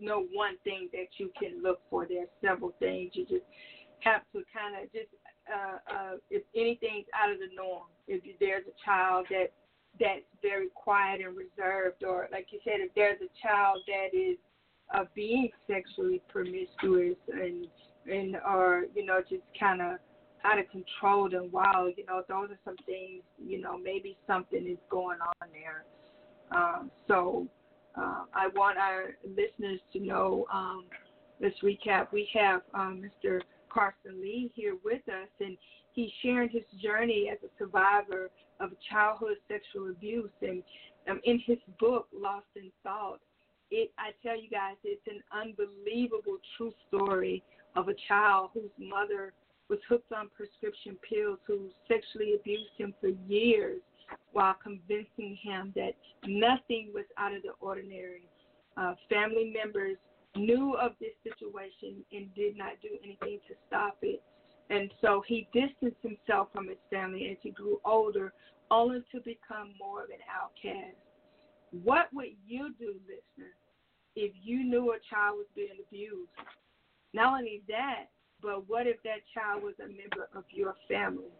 [0.00, 2.06] no one thing that you can look for.
[2.08, 3.12] There's several things.
[3.14, 3.44] You just
[4.00, 5.08] have to kind of just,
[5.46, 9.52] uh, uh, if anything's out of the norm, if there's a child that
[10.00, 14.36] that's very quiet and reserved, or like you said, if there's a child that is
[14.94, 17.66] uh, being sexually promiscuous and
[18.06, 19.98] and or you know just kind of
[20.44, 24.66] out of control and wild, you know, those are some things, you know, maybe something
[24.66, 25.84] is going on there.
[26.50, 27.48] Um, so
[28.00, 30.46] uh, I want our listeners to know.
[30.52, 30.84] Um,
[31.40, 32.12] let's recap.
[32.12, 33.40] We have um, Mr.
[33.74, 35.56] Karson Lee here with us, and
[35.92, 38.30] he's sharing his journey as a survivor
[38.60, 40.30] of childhood sexual abuse.
[40.42, 40.62] And
[41.08, 43.20] um, in his book, Lost in Thought,
[43.70, 47.42] it I tell you guys, it's an unbelievable true story
[47.76, 49.32] of a child whose mother
[49.68, 53.80] was hooked on prescription pills who sexually abused him for years
[54.32, 55.92] while convincing him that
[56.26, 58.22] nothing was out of the ordinary.
[58.76, 59.96] Uh, family members
[60.36, 64.22] knew of this situation and did not do anything to stop it.
[64.70, 68.32] And so he distanced himself from his family as he grew older,
[68.70, 70.96] only to become more of an outcast.
[71.82, 73.52] What would you do, listener,
[74.14, 76.30] if you knew a child was being abused?
[77.14, 78.04] Not only that,
[78.42, 81.32] but what if that child was a member of your family?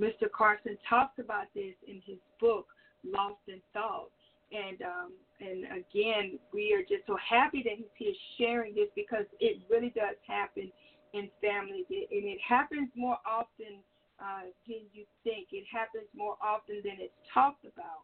[0.00, 0.30] Mr.
[0.32, 2.66] Karson talks about this in his book,
[3.04, 4.10] Lost in Thought.
[4.50, 9.24] And um, and again, we are just so happy that he's here sharing this because
[9.38, 10.72] it really does happen
[11.12, 13.78] in families, it, and it happens more often
[14.18, 15.48] uh, than you think.
[15.52, 18.02] It happens more often than it's talked about.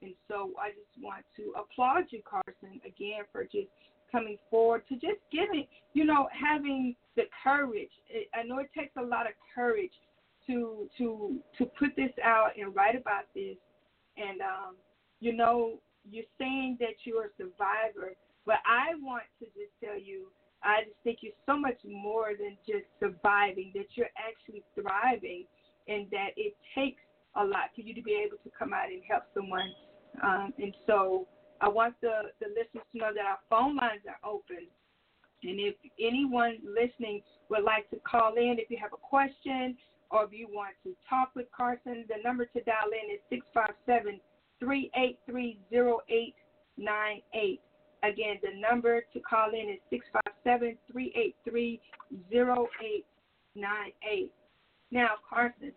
[0.00, 3.68] And so I just want to applaud you, Karson, again for just
[4.10, 7.92] coming forward to just giving, you know, having the courage.
[8.34, 9.92] I know it takes a lot of courage
[10.46, 13.56] to to to put this out and write about this.
[14.16, 14.76] And um,
[15.20, 18.14] you know, you're saying that you're a survivor,
[18.44, 20.28] but I want to just tell you,
[20.62, 23.72] I just think you're so much more than just surviving.
[23.74, 25.46] That you're actually thriving,
[25.88, 27.02] and that it takes
[27.36, 29.72] a lot for you to be able to come out and help someone.
[30.22, 31.26] Um, and so
[31.60, 34.66] I want the, the listeners to know that our phone lines are open.
[35.44, 39.76] And if anyone listening would like to call in, if you have a question
[40.12, 44.20] or if you want to talk with Karson, the number to dial in is 657
[44.60, 47.60] 383 0898.
[48.04, 51.80] Again, the number to call in is 657 383
[52.32, 54.32] 0898.
[54.90, 55.72] Now, Karson,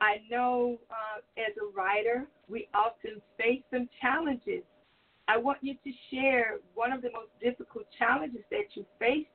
[0.00, 4.62] I know uh, as a writer, we often face some challenges
[5.26, 9.26] I want you to share one of the most difficult challenges that you face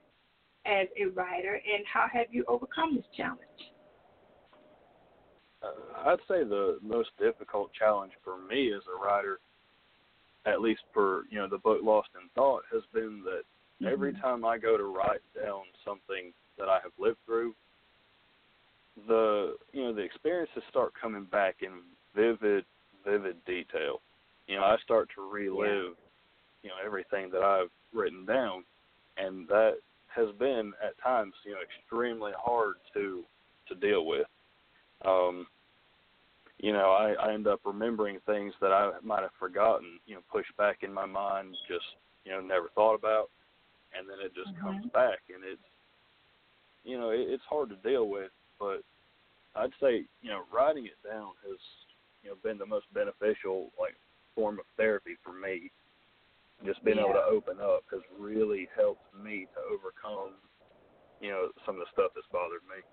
[0.66, 3.40] as a writer and how have you overcome this challenge?
[6.06, 9.40] I'd say the most difficult challenge for me as a writer,
[10.46, 13.42] at least for you know the book Lost in Thought, has been that
[13.82, 13.88] mm-hmm.
[13.88, 17.54] every time I go to write down something that I have lived through,
[19.08, 21.82] the you know the experiences start coming back in
[22.16, 22.66] vivid,
[23.06, 24.02] vivid detail.
[24.48, 25.96] You know, I start to relive,
[26.64, 26.64] yeah.
[26.64, 28.64] you know, everything that I've written down,
[29.18, 29.76] and that
[30.16, 33.24] has been at times, you know, extremely hard to
[33.68, 34.26] to deal with.
[35.06, 35.48] Um,
[36.60, 40.22] you know, I, I end up remembering things that I might have forgotten, you know,
[40.32, 41.86] pushed back in my mind, just
[42.26, 43.30] you know, never thought about,
[43.98, 44.66] and then it just mm-hmm.
[44.66, 45.62] comes back, and it's,
[46.84, 48.84] you know, it, it's hard to deal with, but
[49.56, 51.60] I'd say, you know, writing it down has,
[52.24, 53.96] you know, been the most beneficial like
[54.36, 55.72] form of therapy for me.
[56.66, 57.04] Just being yeah.
[57.08, 60.36] able to open up has really helped me to overcome,
[61.22, 62.84] you know, some of the stuff that's bothered me.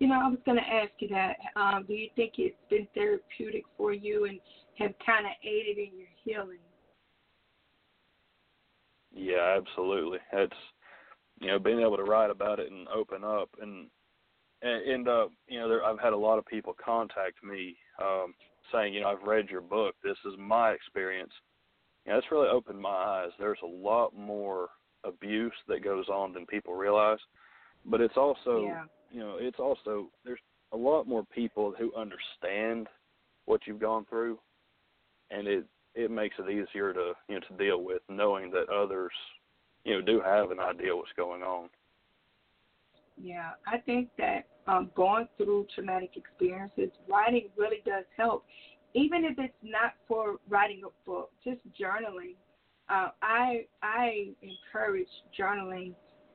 [0.00, 1.36] You know, I was going to ask you that.
[1.56, 4.40] Um, do you think it's been therapeutic for you and
[4.78, 6.58] have kind of aided in your healing?
[9.12, 10.18] Yeah, absolutely.
[10.32, 10.52] It's
[11.38, 13.88] you know being able to write about it and open up and
[14.62, 18.32] and end up you know there, I've had a lot of people contact me um,
[18.72, 19.96] saying you know I've read your book.
[20.02, 21.32] This is my experience.
[22.06, 23.30] You know, it's really opened my eyes.
[23.38, 24.68] There's a lot more
[25.04, 27.18] abuse that goes on than people realize,
[27.84, 30.40] but it's also yeah you know, it's also there's
[30.72, 32.86] a lot more people who understand
[33.46, 34.38] what you've gone through,
[35.30, 39.12] and it it makes it easier to you know to deal with knowing that others
[39.84, 41.68] you know do have an idea what's going on.
[43.20, 48.44] Yeah, I think that um, going through traumatic experiences, writing really does help,
[48.94, 52.36] even if it's not for writing a book, just journaling.
[52.88, 55.08] Uh, I I encourage
[55.38, 55.94] journaling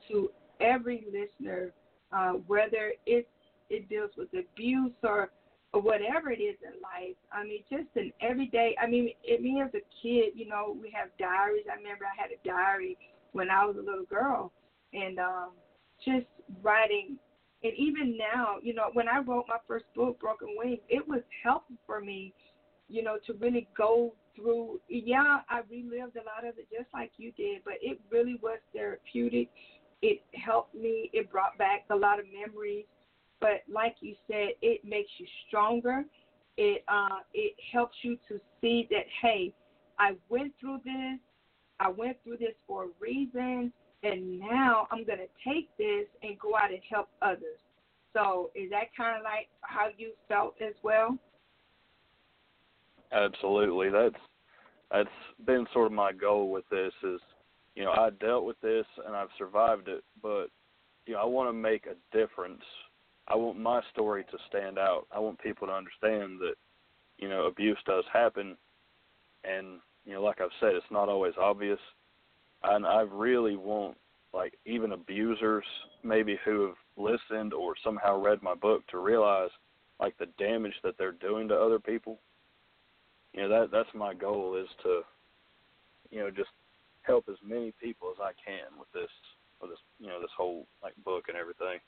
[0.09, 1.71] to every listener
[2.11, 3.27] uh, whether it's
[3.69, 5.29] it deals with abuse or
[5.73, 7.17] or whatever it is in life.
[7.33, 8.75] I mean, just an everyday.
[8.81, 11.65] I mean, it, me as a kid, you know, we have diaries.
[11.69, 12.97] I remember I had a diary
[13.33, 14.53] when I was a little girl,
[14.93, 15.49] and um,
[16.03, 16.27] just
[16.63, 17.17] writing.
[17.63, 21.21] And even now, you know, when I wrote my first book, Broken Wings, it was
[21.43, 22.33] helpful for me,
[22.87, 24.79] you know, to really go through.
[24.87, 28.59] Yeah, I relived a lot of it just like you did, but it really was
[28.73, 29.49] therapeutic
[30.01, 31.09] it helped me.
[31.13, 32.85] It brought back a lot of memories.
[33.39, 36.03] But like you said, it makes you stronger.
[36.57, 39.53] It uh, it helps you to see that hey,
[39.99, 41.19] I went through this.
[41.79, 43.73] I went through this for a reason,
[44.03, 47.59] and now I'm gonna take this and go out and help others.
[48.13, 51.17] So is that kind of like how you felt as well?
[53.11, 53.89] Absolutely.
[53.89, 54.15] That's
[54.91, 55.09] that's
[55.45, 57.19] been sort of my goal with this is
[57.75, 60.47] you know, I dealt with this and I've survived it, but
[61.05, 62.63] you know, I want to make a difference.
[63.27, 65.07] I want my story to stand out.
[65.11, 66.55] I want people to understand that,
[67.17, 68.55] you know, abuse does happen
[69.43, 71.79] and, you know, like I've said, it's not always obvious.
[72.63, 73.97] And I really want
[74.33, 75.63] like even abusers
[76.03, 79.49] maybe who have listened or somehow read my book to realize
[79.99, 82.19] like the damage that they're doing to other people.
[83.33, 85.01] You know, that that's my goal is to
[86.11, 86.49] you know, just
[87.05, 89.11] help as many people as I can with this
[89.61, 91.79] with this you know this whole like book and everything.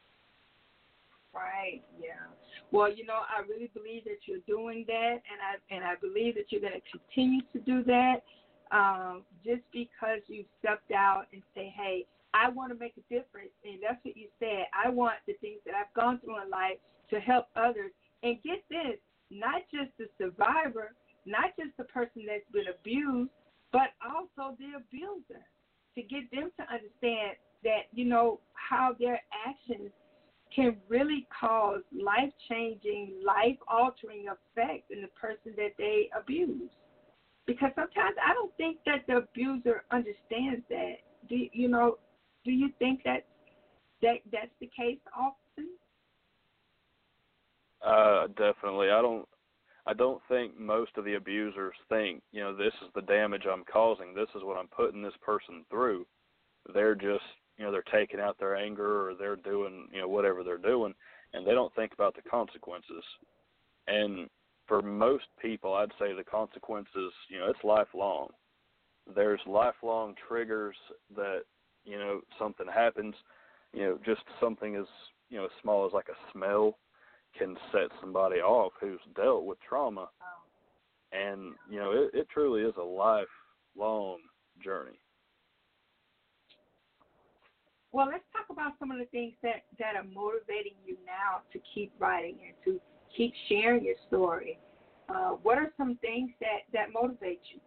[1.34, 1.84] Right.
[2.00, 2.26] Yeah.
[2.72, 6.36] Well, you know, I really believe that you're doing that, and I and I believe
[6.36, 8.24] that you're going to continue to do that.
[8.72, 13.52] Um, just because you stepped out and say, "Hey, I want to make a difference,"
[13.64, 14.66] and that's what you said.
[14.74, 16.78] I want the things that I've gone through in life
[17.12, 17.92] to help others.
[18.24, 18.98] And get this,
[19.30, 20.92] not just the survivor,
[21.26, 23.30] not just the person that's been abused,
[23.72, 25.44] but also the abuser
[25.96, 29.92] to get them to understand that you know how their actions
[30.56, 36.72] can really cause life changing, life altering effect in the person that they abuse.
[37.46, 40.96] Because sometimes I don't think that the abuser understands that.
[41.30, 41.98] Do you know?
[42.46, 43.26] Do you think that
[44.02, 45.70] that that's the case often?
[47.86, 48.90] Uh, definitely.
[48.90, 49.28] I don't.
[49.88, 53.64] I don't think most of the abusers think, you know, this is the damage I'm
[53.72, 54.14] causing.
[54.14, 56.06] This is what I'm putting this person through.
[56.74, 57.24] They're just,
[57.58, 60.94] you know, they're taking out their anger or they're doing, you know, whatever they're doing,
[61.34, 63.04] and they don't think about the consequences.
[63.88, 64.30] And
[64.68, 68.28] for most people, I'd say the consequences, you know, it's lifelong.
[69.16, 70.76] There's lifelong triggers
[71.16, 71.44] that,
[71.86, 73.16] you know, something happens,
[73.72, 74.86] you know, just something as,
[75.30, 76.78] you know, as small as like a smell
[77.38, 80.10] can set somebody off who's dealt with trauma.
[81.12, 84.18] And, you know, it, it truly is a lifelong
[84.64, 85.00] journey.
[87.98, 91.60] well, let's talk about some of the things that that are motivating you now to
[91.74, 92.80] keep writing and to
[93.16, 94.60] keep sharing your story.
[95.10, 97.60] Uh, what are some things that that motivate you?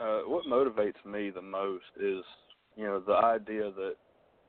[0.00, 2.24] Uh, what motivates me the most is,
[2.76, 3.96] you know, the idea that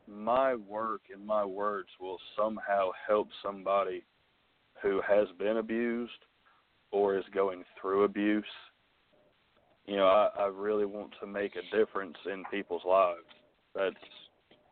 [0.07, 4.03] my work and my words will somehow help somebody
[4.81, 6.11] who has been abused
[6.91, 8.43] or is going through abuse.
[9.85, 13.25] You know, I, I really want to make a difference in people's lives.
[13.73, 13.95] That's,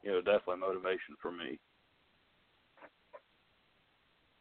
[0.03, 1.59] you know, definitely motivation for me.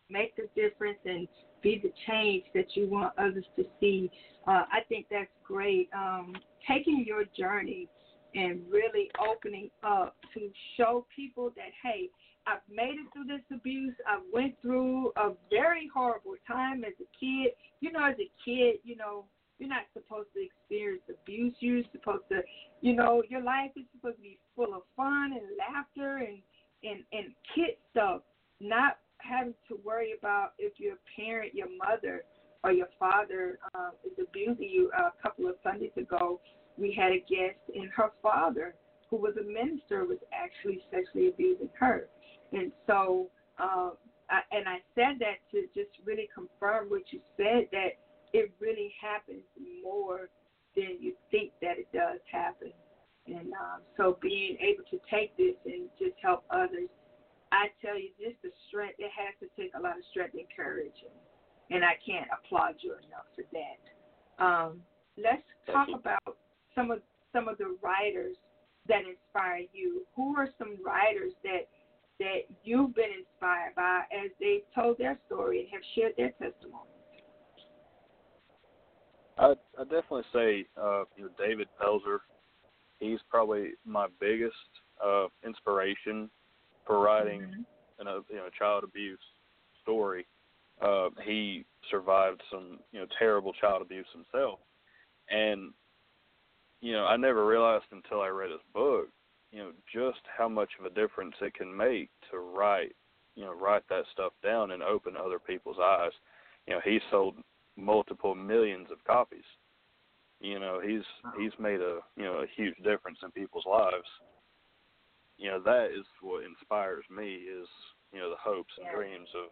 [0.08, 1.26] Make the difference and
[1.62, 4.10] be the change that you want others to see.
[4.46, 5.88] Uh, I think that's great.
[5.96, 6.34] Um,
[6.68, 7.88] taking your journey
[8.34, 12.08] and really opening up to show people that hey,
[12.46, 13.94] I've made it through this abuse.
[14.06, 17.52] I went through a very horrible time as a kid.
[17.80, 19.26] You know, as a kid, you know,
[19.58, 21.54] you're not supposed to experience abuse.
[21.60, 22.42] You're supposed to,
[22.80, 26.38] you know, your life is supposed to be full of fun and laughter and
[26.82, 28.22] and and kid stuff.
[28.60, 32.24] Not having to worry about if your parent, your mother,
[32.64, 34.90] or your father uh, is abusing you.
[34.96, 36.40] A couple of Sundays ago,
[36.76, 38.74] we had a guest, and her father,
[39.10, 42.08] who was a minister, was actually sexually abusing her.
[42.52, 43.92] And so, um,
[44.30, 48.00] I, and I said that to just really confirm what you said that
[48.32, 49.44] it really happens
[49.84, 50.28] more
[50.74, 52.72] than you think that it does happen.
[53.26, 56.88] And um, so, being able to take this and just help others,
[57.52, 58.96] I tell you, just the strength.
[58.98, 62.76] It has to take a lot of strength and courage, and, and I can't applaud
[62.80, 63.82] you enough for that.
[64.42, 64.80] Um,
[65.16, 66.36] let's talk about
[66.74, 67.00] some of
[67.32, 68.36] some of the writers
[68.88, 70.02] that inspire you.
[70.16, 71.68] Who are some writers that
[72.18, 76.88] that you've been inspired by as they've told their story and have shared their testimony?
[79.38, 82.18] I I definitely say uh, you know David Pelzer.
[82.98, 84.54] He's probably my biggest
[85.04, 86.30] uh, inspiration
[86.86, 88.06] for writing mm-hmm.
[88.06, 89.18] a you know child abuse
[89.82, 90.26] story.
[90.80, 94.58] Uh, he survived some you know terrible child abuse himself,
[95.30, 95.72] and
[96.82, 99.08] you know, I never realized until I read his book,
[99.52, 102.94] you know, just how much of a difference it can make to write,
[103.36, 106.10] you know, write that stuff down and open other people's eyes.
[106.66, 107.36] You know, he sold
[107.76, 109.44] multiple millions of copies.
[110.40, 111.04] You know, he's
[111.38, 114.08] he's made a you know a huge difference in people's lives.
[115.38, 117.68] You know, that is what inspires me is
[118.12, 118.96] you know the hopes and yeah.
[118.96, 119.50] dreams of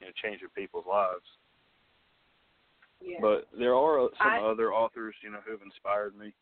[0.00, 1.22] you know changing people's lives.
[3.00, 3.18] Yeah.
[3.20, 6.32] But there are uh, some I, other authors, you know, who've inspired me.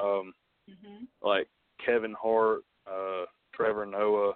[0.00, 0.32] Um,
[0.68, 1.04] mm-hmm.
[1.22, 1.48] Like
[1.84, 3.24] Kevin Hart, uh,
[3.54, 4.34] Trevor Noah,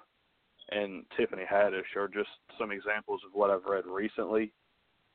[0.71, 4.53] and Tiffany Haddish are just some examples of what I've read recently.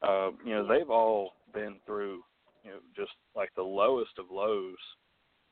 [0.01, 2.21] Uh, you know, they've all been through,
[2.63, 4.77] you know, just like the lowest of lows,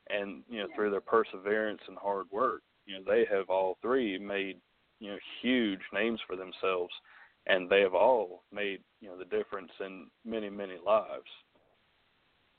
[0.10, 4.20] and you know, through their perseverance and hard work, you know, they have all three
[4.20, 4.58] made,
[5.00, 6.94] you know, huge names for themselves,
[7.48, 11.26] and they have all made, you know, the difference in many, many lives.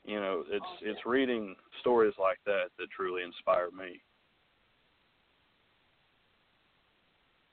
[0.07, 4.01] You know, it's it's reading stories like that that truly inspire me.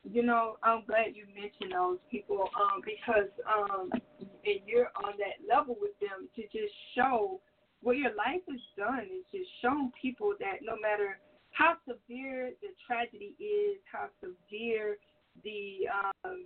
[0.04, 3.90] You know, I'm glad you mentioned those people um, because um,
[4.22, 7.40] and you're on that level with them to just show
[7.82, 11.18] what your life has done is just shown people that no matter
[11.50, 14.96] how severe the tragedy is, how severe
[15.42, 16.44] the um,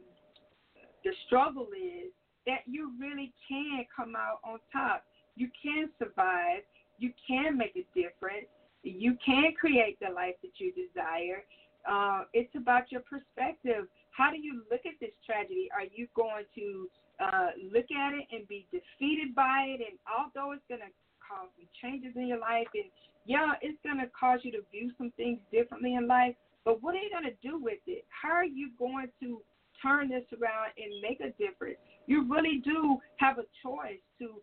[1.05, 2.11] the struggle is,
[2.47, 5.05] that you really can come out on top
[5.39, 6.67] you can survive.
[6.99, 8.51] You can make a difference.
[8.83, 11.47] You can create the life that you desire.
[11.89, 13.87] Uh, it's about your perspective.
[14.11, 15.71] How do you look at this tragedy?
[15.71, 16.89] Are you going to
[17.23, 19.81] uh, look at it and be defeated by it?
[19.81, 22.91] And although it's going to cause some changes in your life, and
[23.27, 26.35] yeah, it's going to cause you to view some things differently in life,
[26.65, 28.05] but what are you going to do with it?
[28.11, 29.41] How are you going to
[29.81, 31.79] turn this around and make a difference?
[32.07, 34.43] You really do have a choice to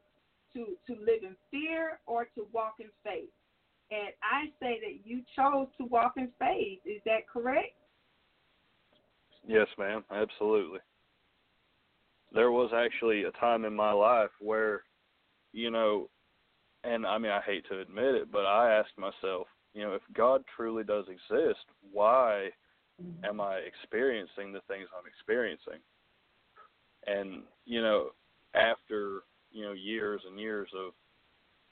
[0.55, 3.29] to to live in fear or to walk in faith.
[3.91, 6.79] And I say that you chose to walk in faith.
[6.85, 7.73] Is that correct?
[9.47, 10.03] Yes, ma'am.
[10.11, 10.79] Absolutely.
[12.31, 14.81] There was actually a time in my life where,
[15.53, 16.09] you know,
[16.83, 20.01] and I mean, I hate to admit it, but I asked myself, you know, if
[20.13, 22.49] God truly does exist, why
[23.01, 23.25] mm-hmm.
[23.25, 25.79] am I experiencing the things I'm experiencing?
[27.07, 28.09] And, you know,
[28.55, 29.21] after
[29.55, 30.93] you know years and years of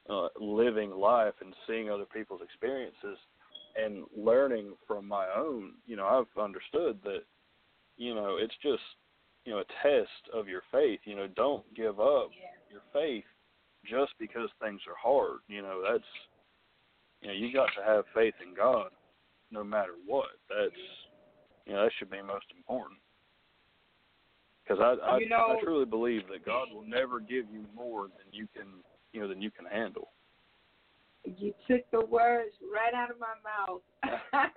[0.10, 3.18] uh, living life and seeing other people's experiences
[3.76, 7.24] and learning from my own, you know, I've understood that,
[7.98, 8.84] you know, it's just,
[9.46, 11.00] you know, a test of your faith.
[11.06, 12.30] You know, don't give up
[12.70, 13.24] your faith
[13.86, 15.40] just because things are hard.
[15.48, 16.04] You know, that's,
[17.22, 18.90] you know, you got to have faith in God.
[19.54, 20.34] no matter what.
[20.50, 20.82] That's
[21.66, 23.00] you know that should be most important.
[24.64, 28.04] Because I I, you know, I truly believe that God will never give you more
[28.04, 28.68] than you can
[29.12, 30.10] you know than you can handle.
[31.26, 33.82] You took the words right out of my mouth.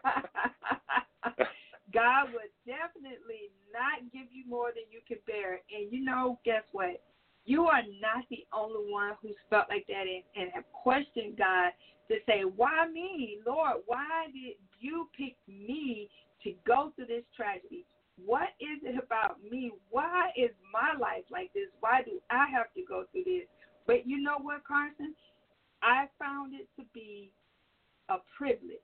[1.92, 5.60] God would definitely not give you more than you can bear.
[5.70, 7.00] And you know, guess what?
[7.44, 11.70] You are not the only one who's felt like that and, and have questioned God
[12.08, 13.38] to say, Why me?
[13.46, 16.10] Lord, why did you pick me
[16.42, 17.86] to go through this tragedy?
[18.24, 19.72] What is it about me?
[19.90, 21.68] Why is my life like this?
[21.80, 23.46] Why do I have to go through this?
[23.86, 25.14] But you know what, Karson?
[25.82, 27.30] I found it to be
[28.08, 28.80] a privilege.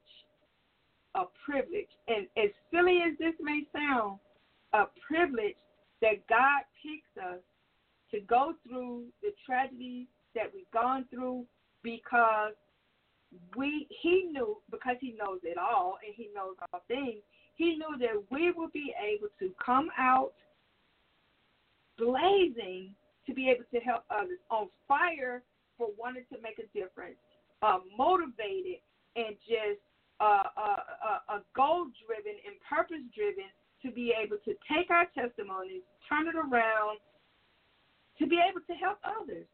[1.14, 1.91] A privilege.
[2.09, 4.18] And as silly as this may sound,
[4.72, 5.57] a privilege
[6.01, 7.41] that God picks us
[8.11, 11.45] to go through the tragedies that we've gone through
[11.83, 12.53] because
[13.57, 17.22] we he knew because he knows it all and he knows all things,
[17.63, 20.33] he knew that we would be able to come out
[21.97, 22.91] blazing
[23.25, 25.43] to be able to help others, on fire
[25.79, 27.15] for wanting to make a difference,
[27.63, 28.83] uh, motivated
[29.15, 29.79] and just
[30.19, 33.47] uh, uh, uh, goal driven and purpose driven
[33.83, 36.99] to be able to take our testimonies, turn it around,
[38.19, 39.47] to be able to help others.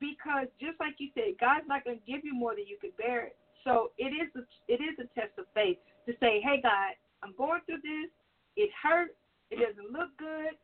[0.00, 2.90] Because just like you said, God's not going to give you more than you can
[2.98, 3.30] bear.
[3.62, 6.94] So it is a, it is a test of faith to say, hey God,
[7.26, 8.10] I'm going through this.
[8.56, 9.18] It hurts.
[9.50, 10.54] It doesn't look good.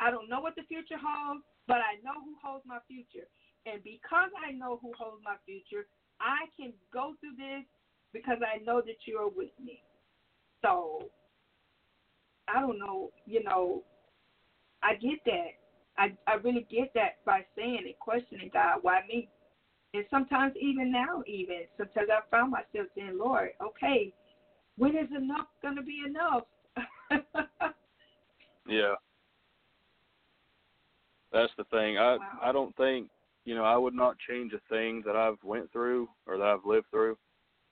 [0.00, 3.28] I don't know what the future holds, but I know who holds my future.
[3.66, 5.86] And because I know who holds my future,
[6.20, 7.64] I can go through this
[8.14, 9.82] because I know that you are with me.
[10.62, 11.10] So
[12.48, 13.84] I don't know, you know,
[14.82, 15.52] I get that.
[15.98, 19.28] I I really get that by saying it, questioning God, why me?
[19.94, 24.12] And sometimes even now, even sometimes I found myself saying, Lord, okay,
[24.76, 26.44] when is enough going to be enough?
[28.68, 28.94] yeah,
[31.32, 31.98] that's the thing.
[31.98, 32.38] I wow.
[32.42, 33.08] I don't think
[33.44, 36.64] you know I would not change a thing that I've went through or that I've
[36.64, 37.16] lived through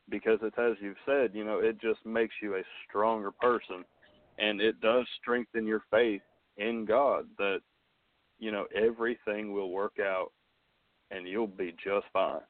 [0.09, 3.85] because it's as you've said, you know, it just makes you a stronger person,
[4.39, 6.23] and it does strengthen your faith
[6.59, 7.61] in God that
[8.39, 10.33] you know everything will work out
[11.13, 12.41] and you'll be just fine.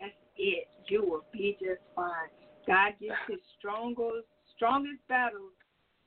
[0.00, 0.68] That's it.
[0.88, 2.28] You will be just fine.
[2.68, 5.56] God gives his strongest strongest battles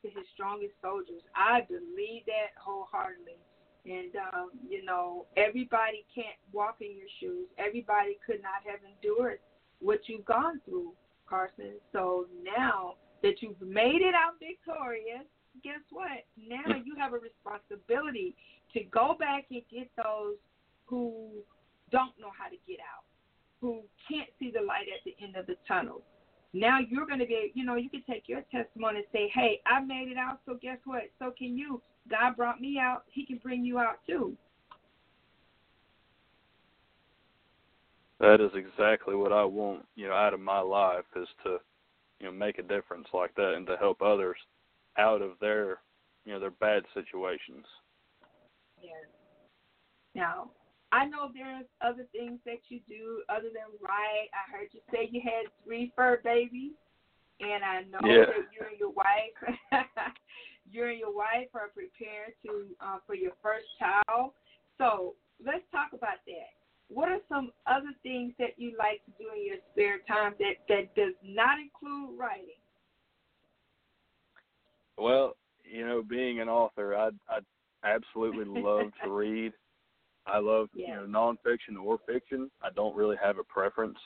[0.04, 1.26] to his strongest soldiers.
[1.34, 3.42] I believe that wholeheartedly.
[3.86, 7.50] And um, you know, everybody can't walk in your shoes.
[7.58, 9.40] Everybody could not have endured
[9.80, 10.94] what you've gone through,
[11.26, 11.82] Karson.
[11.92, 15.26] So now that you've made it out victorious,
[15.64, 16.30] guess what?
[16.38, 18.36] Now you have a responsibility
[18.74, 20.38] to go back and get those
[20.86, 21.42] who
[21.92, 23.04] don't know how to get out,
[23.60, 26.04] who can't see the light at the end of the tunnel.
[26.54, 29.62] Now you're going to be, you know, you can take your testimony and say, hey,
[29.66, 31.04] I made it out, so guess what?
[31.20, 31.82] So can you.
[32.10, 34.36] God brought me out, He can bring you out too.
[38.20, 41.58] That is exactly what I want, you know, out of my life is to,
[42.20, 44.38] you know, make a difference like that and to help others
[44.98, 45.80] out of their,
[46.26, 47.66] you know, their bad situations.
[48.80, 48.94] Yes.
[50.14, 50.52] Now,
[50.92, 54.28] I know there's other things that you do other than write.
[54.36, 56.74] I heard you say you had three fur babies,
[57.40, 58.26] and I know yeah.
[58.26, 59.38] that you and your wife,
[60.70, 64.32] you and your wife are preparing to uh, for your first child.
[64.78, 66.52] So let's talk about that.
[66.90, 70.60] What are some other things that you like to do in your spare time that
[70.68, 72.60] that does not include writing?
[74.98, 77.40] Well, you know, being an author, I I
[77.86, 79.54] absolutely love to read.
[80.26, 81.02] I love yeah.
[81.02, 82.50] you know nonfiction or fiction.
[82.62, 83.98] I don't really have a preference.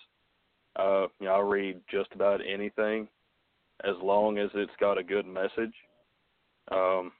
[0.76, 3.08] Uh, you know, I read just about anything
[3.84, 5.74] as long as it's got a good message.
[6.72, 7.12] Um,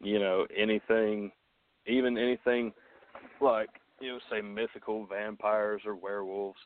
[0.00, 1.30] you know, anything,
[1.86, 2.72] even anything
[3.40, 3.68] like
[4.00, 6.58] you know, say mythical vampires or werewolves,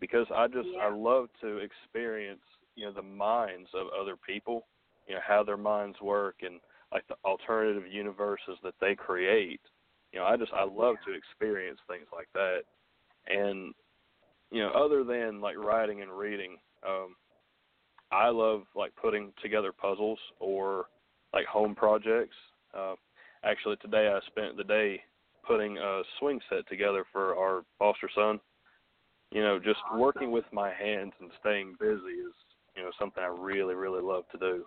[0.00, 0.82] because I just yeah.
[0.86, 2.42] I love to experience
[2.76, 4.66] you know the minds of other people,
[5.08, 6.60] you know how their minds work and
[6.92, 9.60] like the alternative universes that they create.
[10.14, 12.60] You know, I just I love to experience things like that,
[13.26, 13.74] and
[14.52, 16.56] you know, other than like writing and reading,
[16.88, 17.16] um,
[18.12, 20.84] I love like putting together puzzles or
[21.32, 22.36] like home projects.
[22.72, 22.94] Uh,
[23.44, 25.00] actually, today I spent the day
[25.44, 28.38] putting a swing set together for our foster son.
[29.32, 32.34] You know, just working with my hands and staying busy is,
[32.76, 34.64] you know, something I really, really love to do.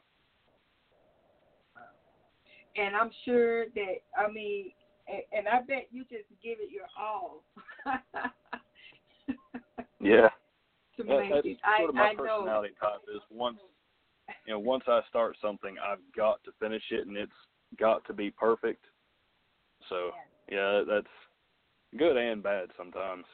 [2.75, 4.71] And I'm sure that I mean,
[5.07, 7.43] and I bet you just give it your all.
[9.99, 10.29] yeah.
[10.97, 11.57] to that, make that's it.
[11.77, 12.23] sort of my I know.
[12.23, 13.57] personality type is once
[14.45, 17.31] you know once I start something, I've got to finish it, and it's
[17.79, 18.85] got to be perfect.
[19.89, 20.11] So
[20.49, 21.07] yeah, that's
[21.97, 23.25] good and bad sometimes.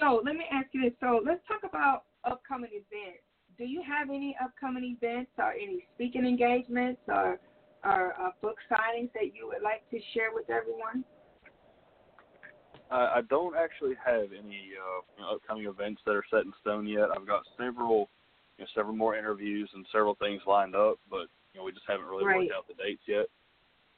[0.00, 0.92] So let me ask you this.
[1.00, 3.22] So let's talk about upcoming events.
[3.58, 7.38] Do you have any upcoming events or any speaking engagements or
[7.84, 11.04] or uh, book signings that you would like to share with everyone?
[12.90, 16.52] I, I don't actually have any uh, you know, upcoming events that are set in
[16.60, 17.08] stone yet.
[17.14, 18.08] I've got several,
[18.58, 21.86] you know, several more interviews and several things lined up, but you know, we just
[21.88, 22.48] haven't really Right.
[22.48, 23.26] worked out the dates yet.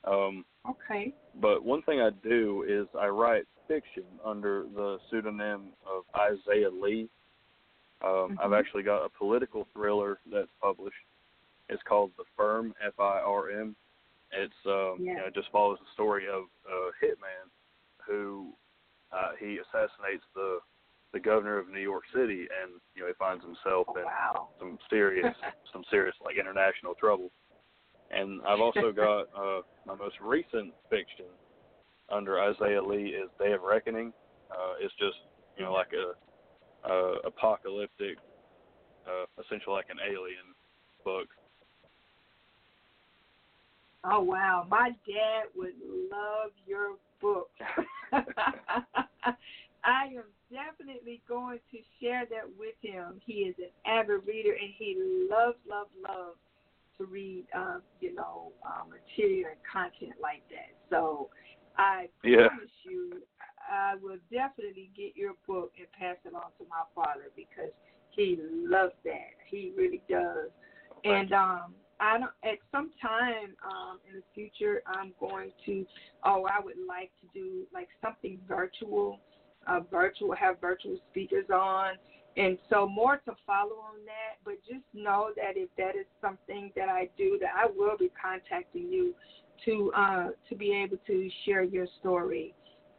[0.04, 1.14] Um, Okay.
[1.40, 7.08] but one thing I do is I write fiction under the pseudonym of Isaiah Lee.
[8.02, 8.58] Um, I've Mhm.
[8.58, 10.96] actually got a political thriller that's published.
[11.68, 13.74] It's called The Firm, F I R M.
[14.32, 17.48] It's um, you know, it just follows the story of a hitman
[18.06, 18.52] who
[19.12, 20.58] uh, he assassinates the
[21.12, 24.48] the governor of New York City, and you know he finds himself Oh, in wow.
[24.58, 25.34] some serious
[25.72, 27.30] some serious like international trouble.
[28.10, 31.26] And I've also got uh my most recent fiction
[32.10, 34.12] under Isaiah Lee is Day of Reckoning.
[34.50, 35.16] Uh it's just,
[35.56, 38.18] you know, like a uh apocalyptic
[39.06, 40.52] uh essentially like an alien
[41.04, 41.28] book.
[44.04, 45.74] Oh wow, my dad would
[46.10, 47.50] love your book.
[49.84, 53.20] I am definitely going to share that with him.
[53.24, 54.96] He is an avid reader and he
[55.30, 56.38] loves, loves, loves
[56.98, 60.72] to read, um, you know, uh, material and content like that.
[60.90, 61.28] So
[61.76, 62.48] I Yeah.
[62.48, 63.22] promise you,
[63.70, 67.72] I will definitely get your book and pass it on to my father because
[68.10, 69.34] he loves that.
[69.46, 70.50] He really does.
[71.04, 71.74] And um,
[72.04, 72.30] I don't.
[72.44, 75.86] At some time um, in the future, I'm going to.
[76.24, 79.20] Oh, I would like to do like something virtual,
[79.66, 81.94] uh, virtual have virtual speakers on,
[82.36, 84.36] and so more to follow on that.
[84.44, 88.10] But just know that if that is something that I do, that I will be
[88.20, 89.14] contacting you
[89.64, 92.54] to uh, to be able to share your story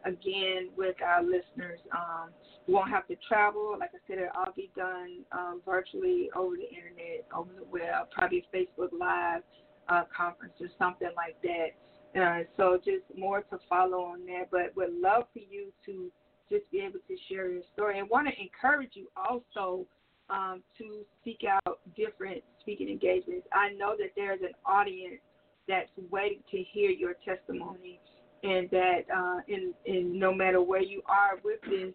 [0.06, 1.80] again with our listeners.
[1.91, 2.30] Um,
[2.68, 3.76] you won't have to travel.
[3.80, 8.10] Like I said, it'll all be done um, virtually over the internet, over the web,
[8.12, 9.41] probably Facebook Live
[9.89, 12.20] uh, conference or something like that.
[12.20, 14.49] Uh, so just more to follow on that.
[14.51, 16.12] But would love for you to
[16.49, 19.86] just be able to share your story and want to encourage you also
[20.30, 23.47] um, to seek out different speaking engagements.
[23.53, 25.22] I know that there's an audience
[25.68, 27.99] that's waiting to hear your testimony
[28.46, 31.93] and that uh, in, in no matter where you are with this,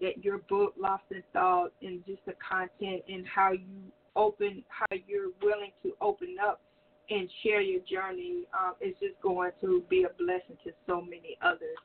[0.00, 4.96] that your book, Lost in Thought, and just the content and how you open, how
[5.06, 6.60] you're willing to open up
[7.08, 11.36] and share your journey um, is just going to be a blessing to so many
[11.40, 11.78] others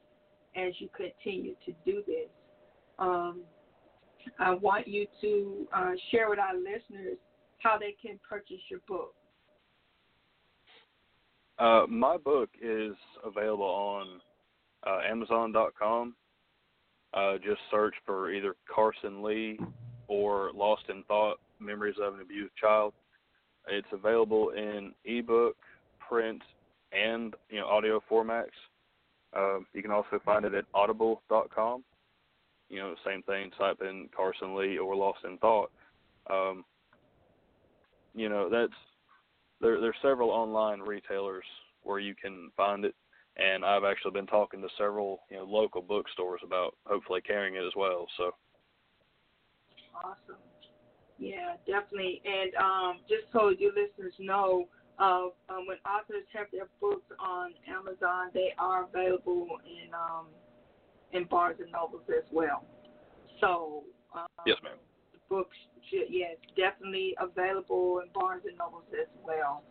[0.56, 2.30] as you continue to do this.
[2.98, 3.42] Um,
[4.40, 7.18] I want you to uh, share with our listeners
[7.60, 9.14] how they can purchase your book.
[11.60, 12.94] Uh my book is
[13.26, 14.22] available on
[14.86, 16.16] uh Amazon.com.
[17.14, 19.60] Uh just search for either Karson Lee
[20.08, 22.94] or Lost in Thought Memories of an Abused Child.
[23.68, 25.58] It's available in ebook,
[26.08, 26.42] print,
[26.92, 28.46] and you know audio formats.
[29.36, 31.84] Um, you can also find it at audible.com.
[32.70, 33.52] You know, same thing.
[33.58, 35.72] Type in Karson Lee or Lost in Thought.
[36.30, 36.64] Um,
[38.16, 38.74] you know, that's
[39.62, 39.80] there.
[39.80, 41.46] There's several online retailers
[41.84, 42.96] where you can find it,
[43.38, 47.66] and I've actually been talking to several you know local bookstores about hopefully carrying it
[47.66, 48.08] as well.
[48.18, 48.32] So
[50.04, 50.42] Awesome.
[51.18, 52.22] Yeah, definitely.
[52.26, 54.68] And um, just so you listeners know,
[55.00, 60.28] uh, um, when authors have their books on Amazon, they are available in um,
[61.14, 62.66] in Barnes and Nobles as well.
[63.42, 63.84] So
[64.16, 64.78] um, yes, ma'am.
[65.30, 65.58] Books,
[65.92, 69.64] yes, definitely available in Barnes and Nobles as well.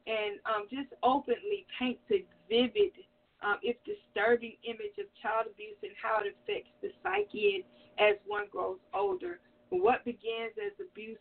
[0.07, 2.93] and um, just openly paints a vivid
[3.45, 7.65] um, its disturbing image of child abuse and how it affects the psyche
[8.01, 9.39] as one grows older.
[9.69, 11.21] What begins as abuse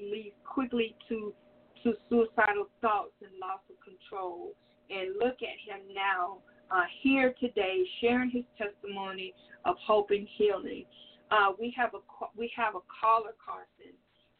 [0.00, 1.34] leads quickly to
[1.82, 4.52] to suicidal thoughts and loss of control.
[4.90, 6.38] And look at him now,
[6.70, 9.32] uh, here today, sharing his testimony
[9.64, 10.84] of hope and healing.
[11.30, 12.00] Uh, we have a
[12.36, 13.94] we have a caller, Karson.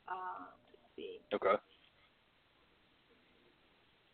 [0.08, 1.20] Uh, let's see.
[1.32, 1.56] Okay.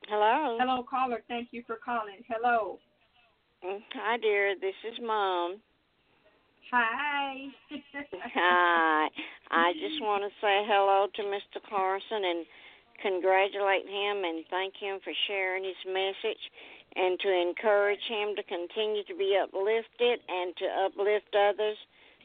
[0.08, 0.56] Hello.
[0.60, 1.22] Hello, caller.
[1.26, 2.22] Thank you for calling.
[2.28, 2.78] Hello.
[3.64, 4.54] Mm, hi, dear.
[4.54, 5.56] This is Mom.
[6.70, 7.46] Hi.
[8.34, 9.08] Hi.
[9.50, 11.58] I just want to say hello to Mr.
[11.66, 12.46] Karson and
[13.02, 16.42] congratulate him and thank him for sharing his message
[16.94, 21.76] and to encourage him to continue to be uplifted and to uplift others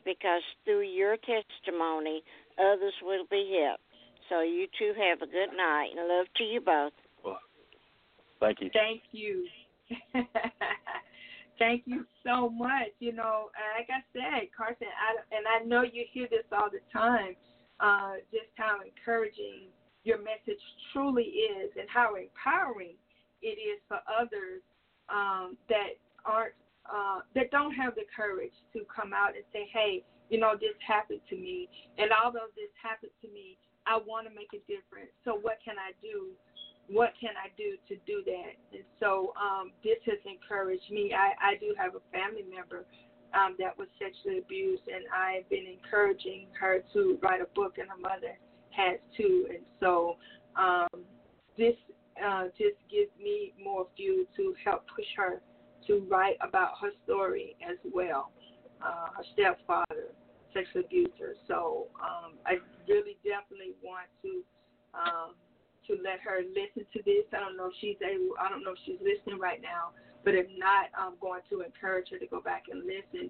[0.06, 2.22] because through your testimony,
[2.62, 3.84] others will be helped.
[4.30, 6.94] So you two have a good night and love to you both.
[8.42, 8.70] Thank you.
[8.74, 9.48] Thank you.
[11.60, 12.90] Thank you so much.
[13.00, 16.82] You know, like I said, Karson, I, and I know you hear this all the
[16.92, 17.36] time,
[17.80, 19.70] uh, just how encouraging
[20.04, 20.60] your message
[20.92, 22.98] truly is and how empowering
[23.44, 24.66] it is for others
[25.14, 26.58] um, that aren't
[26.90, 30.02] uh, that don't have the courage to come out and say, hey,
[30.34, 31.70] you know, this happened to me,
[32.02, 33.54] and although this happened to me,
[33.86, 35.14] I want to make a difference.
[35.22, 36.34] So what can I do
[36.92, 38.54] what can I do to do that?
[38.74, 41.14] And so um, this has encouraged me.
[41.14, 42.86] I, I do have a family member
[43.34, 47.88] um, that was sexually abused, and I've been encouraging her to write a book, and
[47.90, 48.38] her mother
[48.72, 49.48] has too.
[49.50, 50.18] And so
[50.56, 51.04] um,
[51.58, 51.76] this
[52.20, 55.42] uh, just gives me more fuel to help push her
[55.88, 58.32] to write about her story as well.
[58.84, 60.12] Uh, her stepfather,
[60.54, 61.36] sexually abuser.
[61.48, 64.44] So um, I really definitely want to.
[64.94, 65.36] Um,
[65.92, 67.28] to let her listen to this.
[67.36, 68.36] I don't know if she's able.
[68.40, 69.92] I don't know if she's listening right now,
[70.24, 73.30] but if not, I'm going to encourage her to go back and listen.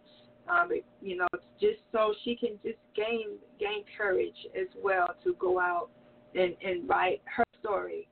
[0.50, 0.70] Um,
[1.02, 1.28] you know,
[1.60, 5.90] just so she can just gain gain courage as well to go out
[6.36, 8.08] and and write her story.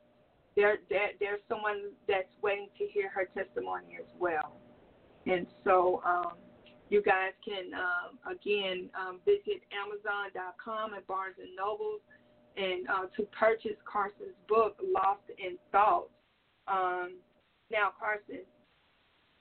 [0.56, 4.58] There, there there's someone that's waiting to hear her testimony as well,
[5.26, 6.02] and so.
[6.06, 6.34] um
[6.90, 12.02] you guys can um, again um, visit Amazon.com and Barnes and Nobles
[12.60, 16.10] and uh, to purchase Karson's book, Lost in Thought.
[16.68, 17.16] Um,
[17.72, 18.44] now, Karson,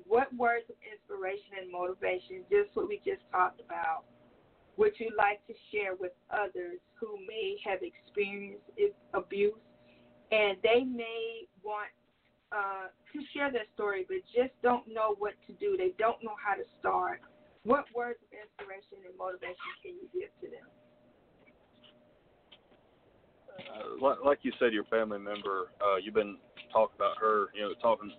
[0.07, 4.07] what words of inspiration and motivation, just what we just talked about,
[4.77, 8.63] would you like to share with others who may have experienced
[9.13, 9.59] abuse
[10.31, 11.91] and they may want
[12.53, 15.75] uh, to share their story but just don't know what to do?
[15.77, 17.21] They don't know how to start.
[17.65, 20.71] What words of inspiration and motivation can you give to them?
[23.75, 26.37] Uh, like you said, your family member, uh, you've been
[26.73, 28.11] talking about her, you know, talking,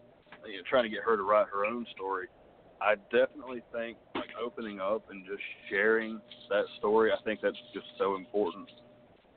[0.46, 2.28] you know, trying to get her to write her own story.
[2.82, 7.12] I definitely think like opening up and just sharing that story.
[7.12, 8.70] I think that's just so important.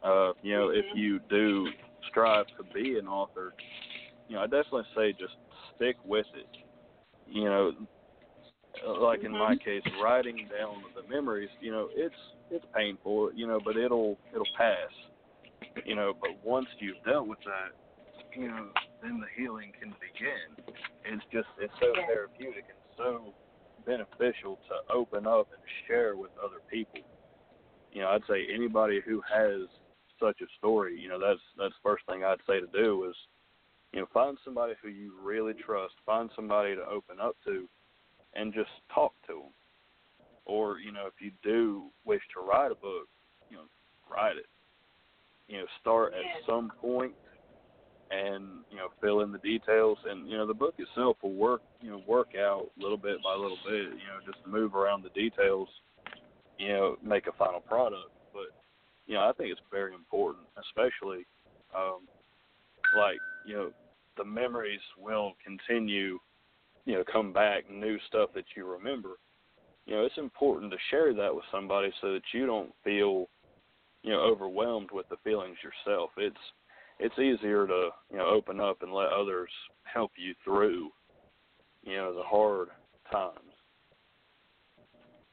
[0.02, 1.66] Uh, you know, if you do
[2.08, 3.54] strive to be an author,
[4.28, 5.34] you know, I definitely say just
[5.74, 6.46] stick with it.
[7.28, 7.72] You know,
[9.00, 12.14] like in my case, writing down the memories, you know, it's
[12.50, 14.90] it's painful, you know, but it'll it'll pass
[15.84, 17.72] you know, but once you've dealt with that,
[18.36, 18.68] you know,
[19.02, 20.74] then the healing can begin.
[21.04, 23.34] It's just it's so therapeutic and so
[23.84, 27.00] beneficial to open up and share with other people.
[27.92, 29.68] You know, I'd say anybody who has
[30.20, 33.16] such a story, you know, that's that's first thing I'd say to do is,
[33.92, 37.68] you know, find somebody who you really trust, find somebody to open up to,
[38.34, 39.52] and just talk to them.
[40.46, 43.08] Or you know, if you do wish to write a book,
[43.50, 43.64] you know,
[44.10, 44.46] write it
[45.48, 47.12] you know start at some point
[48.10, 49.98] and you know fill in the details.
[50.08, 53.34] And you know the book itself will work you know work out little bit by
[53.34, 55.68] little bit you know just move around the details
[56.58, 58.10] you know make a final product.
[58.32, 58.54] But
[59.06, 61.26] you know I think it's very important especially
[61.76, 62.06] um
[62.96, 63.70] like you know
[64.18, 66.18] the memories will continue
[66.84, 69.10] you know come back new stuff that you remember.
[69.86, 73.28] You know it's important to share that with somebody so that you don't feel
[74.02, 76.10] you know overwhelmed with the feelings yourself.
[76.16, 76.36] It's
[76.98, 79.50] it's easier to you know open up and let others
[79.84, 80.90] help you through
[81.82, 82.68] you know the hard
[83.10, 83.38] times.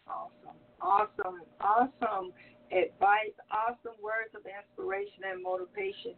[0.08, 2.32] Awesome, awesome, awesome
[2.72, 6.14] advice, awesome words of inspiration and motivation.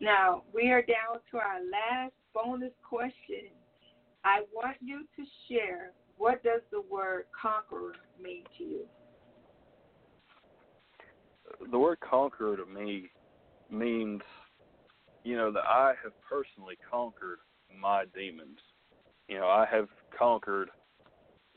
[0.00, 3.50] Now we are down to our last bonus question.
[4.24, 8.86] I want you to share what does the word conqueror mean to you?
[11.70, 13.10] The word conqueror to me
[13.70, 14.22] means,
[15.24, 17.38] you know, that I have personally conquered
[17.78, 18.58] my demons.
[19.28, 20.70] you know, I have conquered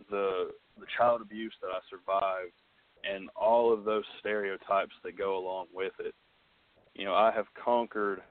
[0.10, 2.54] the the child abuse that I survived
[3.04, 6.16] and all of those stereotypes that go along with it.
[6.96, 8.22] You know, I have conquered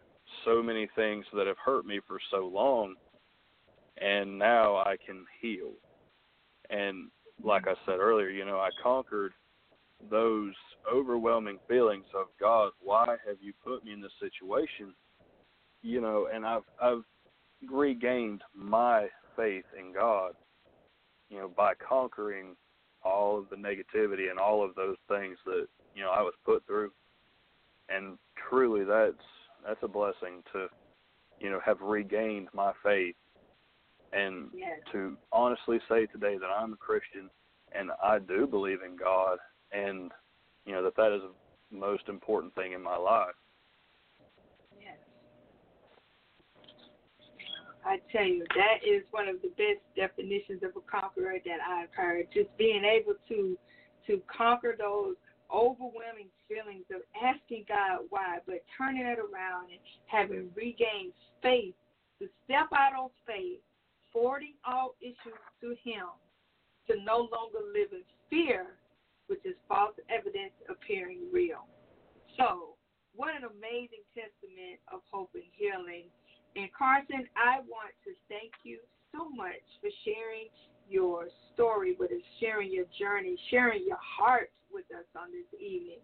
[0.44, 2.94] so many things that have hurt me for so long
[4.00, 5.72] and now I can heal.
[6.70, 7.10] And
[7.42, 9.32] like I said earlier, you know, I conquered
[10.10, 10.54] those
[10.92, 14.94] overwhelming feelings of God, why have you put me in this situation?
[15.82, 17.04] You know, and I've I've
[17.70, 20.32] regained my faith in God,
[21.30, 22.56] you know, by conquering
[23.02, 26.66] all of the negativity and all of those things that, you know, I was put
[26.66, 26.90] through.
[27.88, 28.18] And
[28.48, 29.14] truly that's
[29.66, 30.66] that's a blessing to,
[31.40, 33.16] you know, have regained my faith
[34.12, 34.48] and
[34.92, 37.28] to honestly say today that I'm a Christian
[37.72, 39.38] and I do believe in God
[39.72, 40.10] and
[40.64, 41.22] you know that that is
[41.70, 43.34] the most important thing in my life.
[44.80, 44.96] Yes.
[47.84, 51.92] I tell you, that is one of the best definitions of a conqueror that I've
[51.92, 52.26] heard.
[52.32, 53.56] Just being able to
[54.06, 55.16] to conquer those
[55.52, 61.12] overwhelming feelings of asking God why, but turning it around and having regained
[61.42, 61.74] faith
[62.20, 63.60] to step out on faith,
[64.12, 66.06] forwarding all issues to Him,
[66.88, 68.66] to no longer live in fear,
[69.28, 71.68] which is false evidence appearing real.
[72.36, 72.74] So,
[73.14, 76.06] what an amazing testament of hope and healing.
[76.56, 78.78] And Karson, I want to thank you
[79.12, 80.48] so much for sharing
[80.88, 86.00] your story with us, sharing your journey, sharing your heart with us on this evening.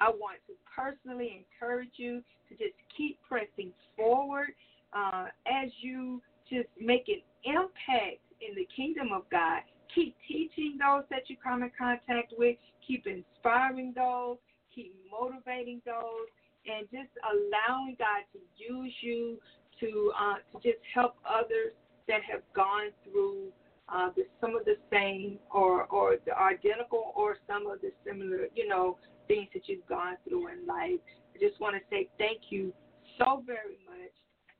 [0.00, 4.52] I want to personally encourage you to just keep pressing forward
[4.92, 6.20] uh, as you
[6.50, 9.62] just make an impact in the kingdom of God
[9.96, 14.36] keep teaching those that you come in contact with, keep inspiring those,
[14.72, 16.28] keep motivating those,
[16.66, 19.38] and just allowing God to use you
[19.80, 21.72] to uh, to just help others
[22.08, 23.48] that have gone through
[23.88, 28.46] uh, the, some of the same or or the identical or some of the similar,
[28.54, 31.00] you know, things that you've gone through in life.
[31.34, 32.72] I just want to say thank you
[33.18, 34.12] so very much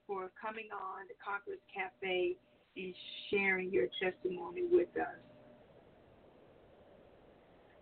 [0.07, 2.37] for coming on the Conquerors Cafe
[2.77, 2.95] and
[3.31, 5.26] sharing your testimony with us.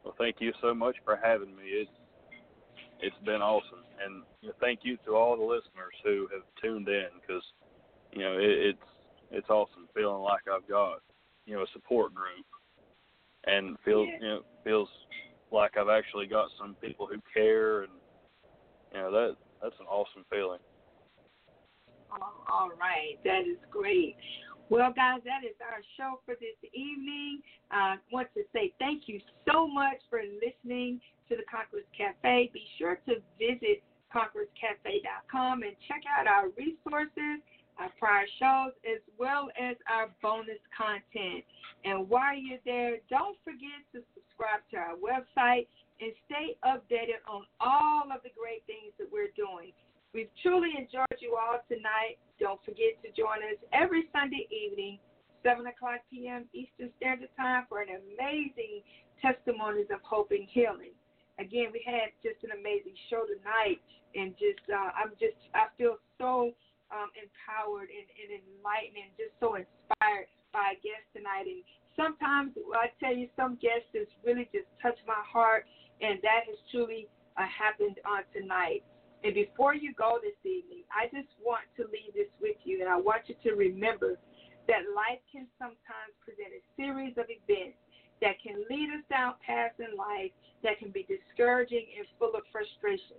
[0.04, 1.64] Well, thank you so much for having me.
[1.64, 1.90] It's
[3.00, 4.22] it's been awesome, and
[4.60, 7.42] thank you to all the listeners who have tuned in because
[8.12, 8.88] you know it, it's
[9.30, 11.00] it's awesome feeling like I've got
[11.46, 12.46] you know a support group,
[13.46, 14.88] and feels you know feels
[15.50, 17.92] like I've actually got some people who care, and
[18.92, 20.60] you know that that's an awesome feeling.
[22.12, 24.16] All right, that is great.
[24.70, 27.42] Well, guys, that is our show for this evening.
[27.70, 32.50] I want to say thank you so much for listening to the Conquerors Cafe.
[32.52, 37.44] Be sure to visit conquerorscafe.com and check out our resources,
[37.76, 41.44] our prior shows, as well as our bonus content.
[41.84, 45.68] And while you're there, don't forget to subscribe to our website
[46.00, 49.76] and stay updated on all of the great things that we're doing.
[50.14, 52.22] We've truly enjoyed you all tonight.
[52.38, 55.02] Don't forget to join us every Sunday evening,
[55.42, 56.46] 7 o'clock p.m.
[56.54, 58.86] Eastern Standard Time, for an amazing
[59.18, 60.94] testimonies of hope and healing.
[61.42, 63.82] Again, we had just an amazing show tonight,
[64.14, 66.54] and just uh, I'm just I feel so
[66.94, 71.50] um, empowered and, and enlightened and just so inspired by a guest tonight.
[71.50, 71.66] And
[71.98, 75.66] sometimes I tell you, some guests just really just touch my heart,
[75.98, 78.86] and that has truly uh, happened on tonight.
[79.24, 82.92] And before you go this evening, I just want to leave this with you, and
[82.92, 84.20] I want you to remember
[84.68, 87.80] that life can sometimes present a series of events
[88.20, 90.28] that can lead us down paths in life
[90.62, 93.16] that can be discouraging and full of frustration.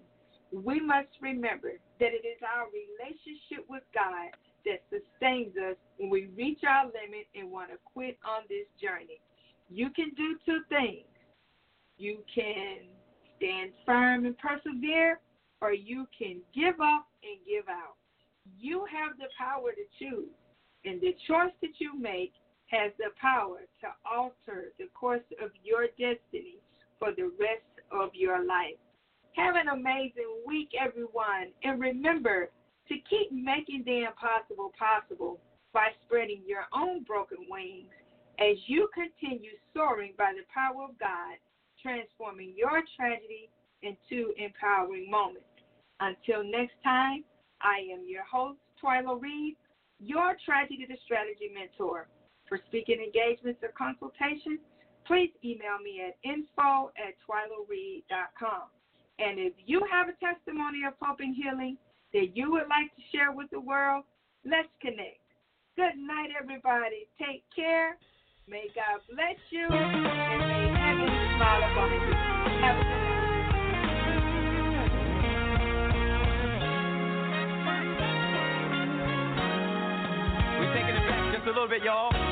[0.54, 4.30] We must remember that it is our relationship with God
[4.66, 9.22] that sustains us when we reach our limit and want to quit on this journey.
[9.70, 11.10] You can do two things.
[11.98, 12.86] You can
[13.38, 15.20] stand firm and persevere,
[15.62, 17.96] or you can give up and give out.
[18.60, 20.30] You have the power to choose,
[20.86, 22.34] and the choice that you make
[22.68, 26.58] has the power to alter the course of your destiny
[27.00, 28.78] for the rest of your life.
[29.34, 32.50] Have an amazing week, everyone, and remember
[32.88, 35.40] to keep making the impossible possible
[35.74, 37.92] by spreading your own broken wings
[38.40, 41.36] as you continue soaring by the power of God,
[41.82, 43.50] transforming your tragedy
[43.86, 45.48] into empowering moments.
[46.00, 47.24] Until next time,
[47.62, 49.56] I am your host, Twyla Reed,
[50.00, 52.08] your Tragedy to Strategy mentor.
[52.50, 54.60] For speaking engagements or consultations,
[55.08, 58.70] please email me at info at twylareed.com.
[59.20, 61.78] And if you have a testimony of hope and healing
[62.14, 64.04] that you would like to share with the world,
[64.44, 65.24] let's connect.
[65.76, 67.08] Good night, everybody.
[67.20, 67.98] Take care.
[68.48, 72.35] May God bless you, and may heaven smile upon you.
[81.66, 82.25] Little bit, y'all.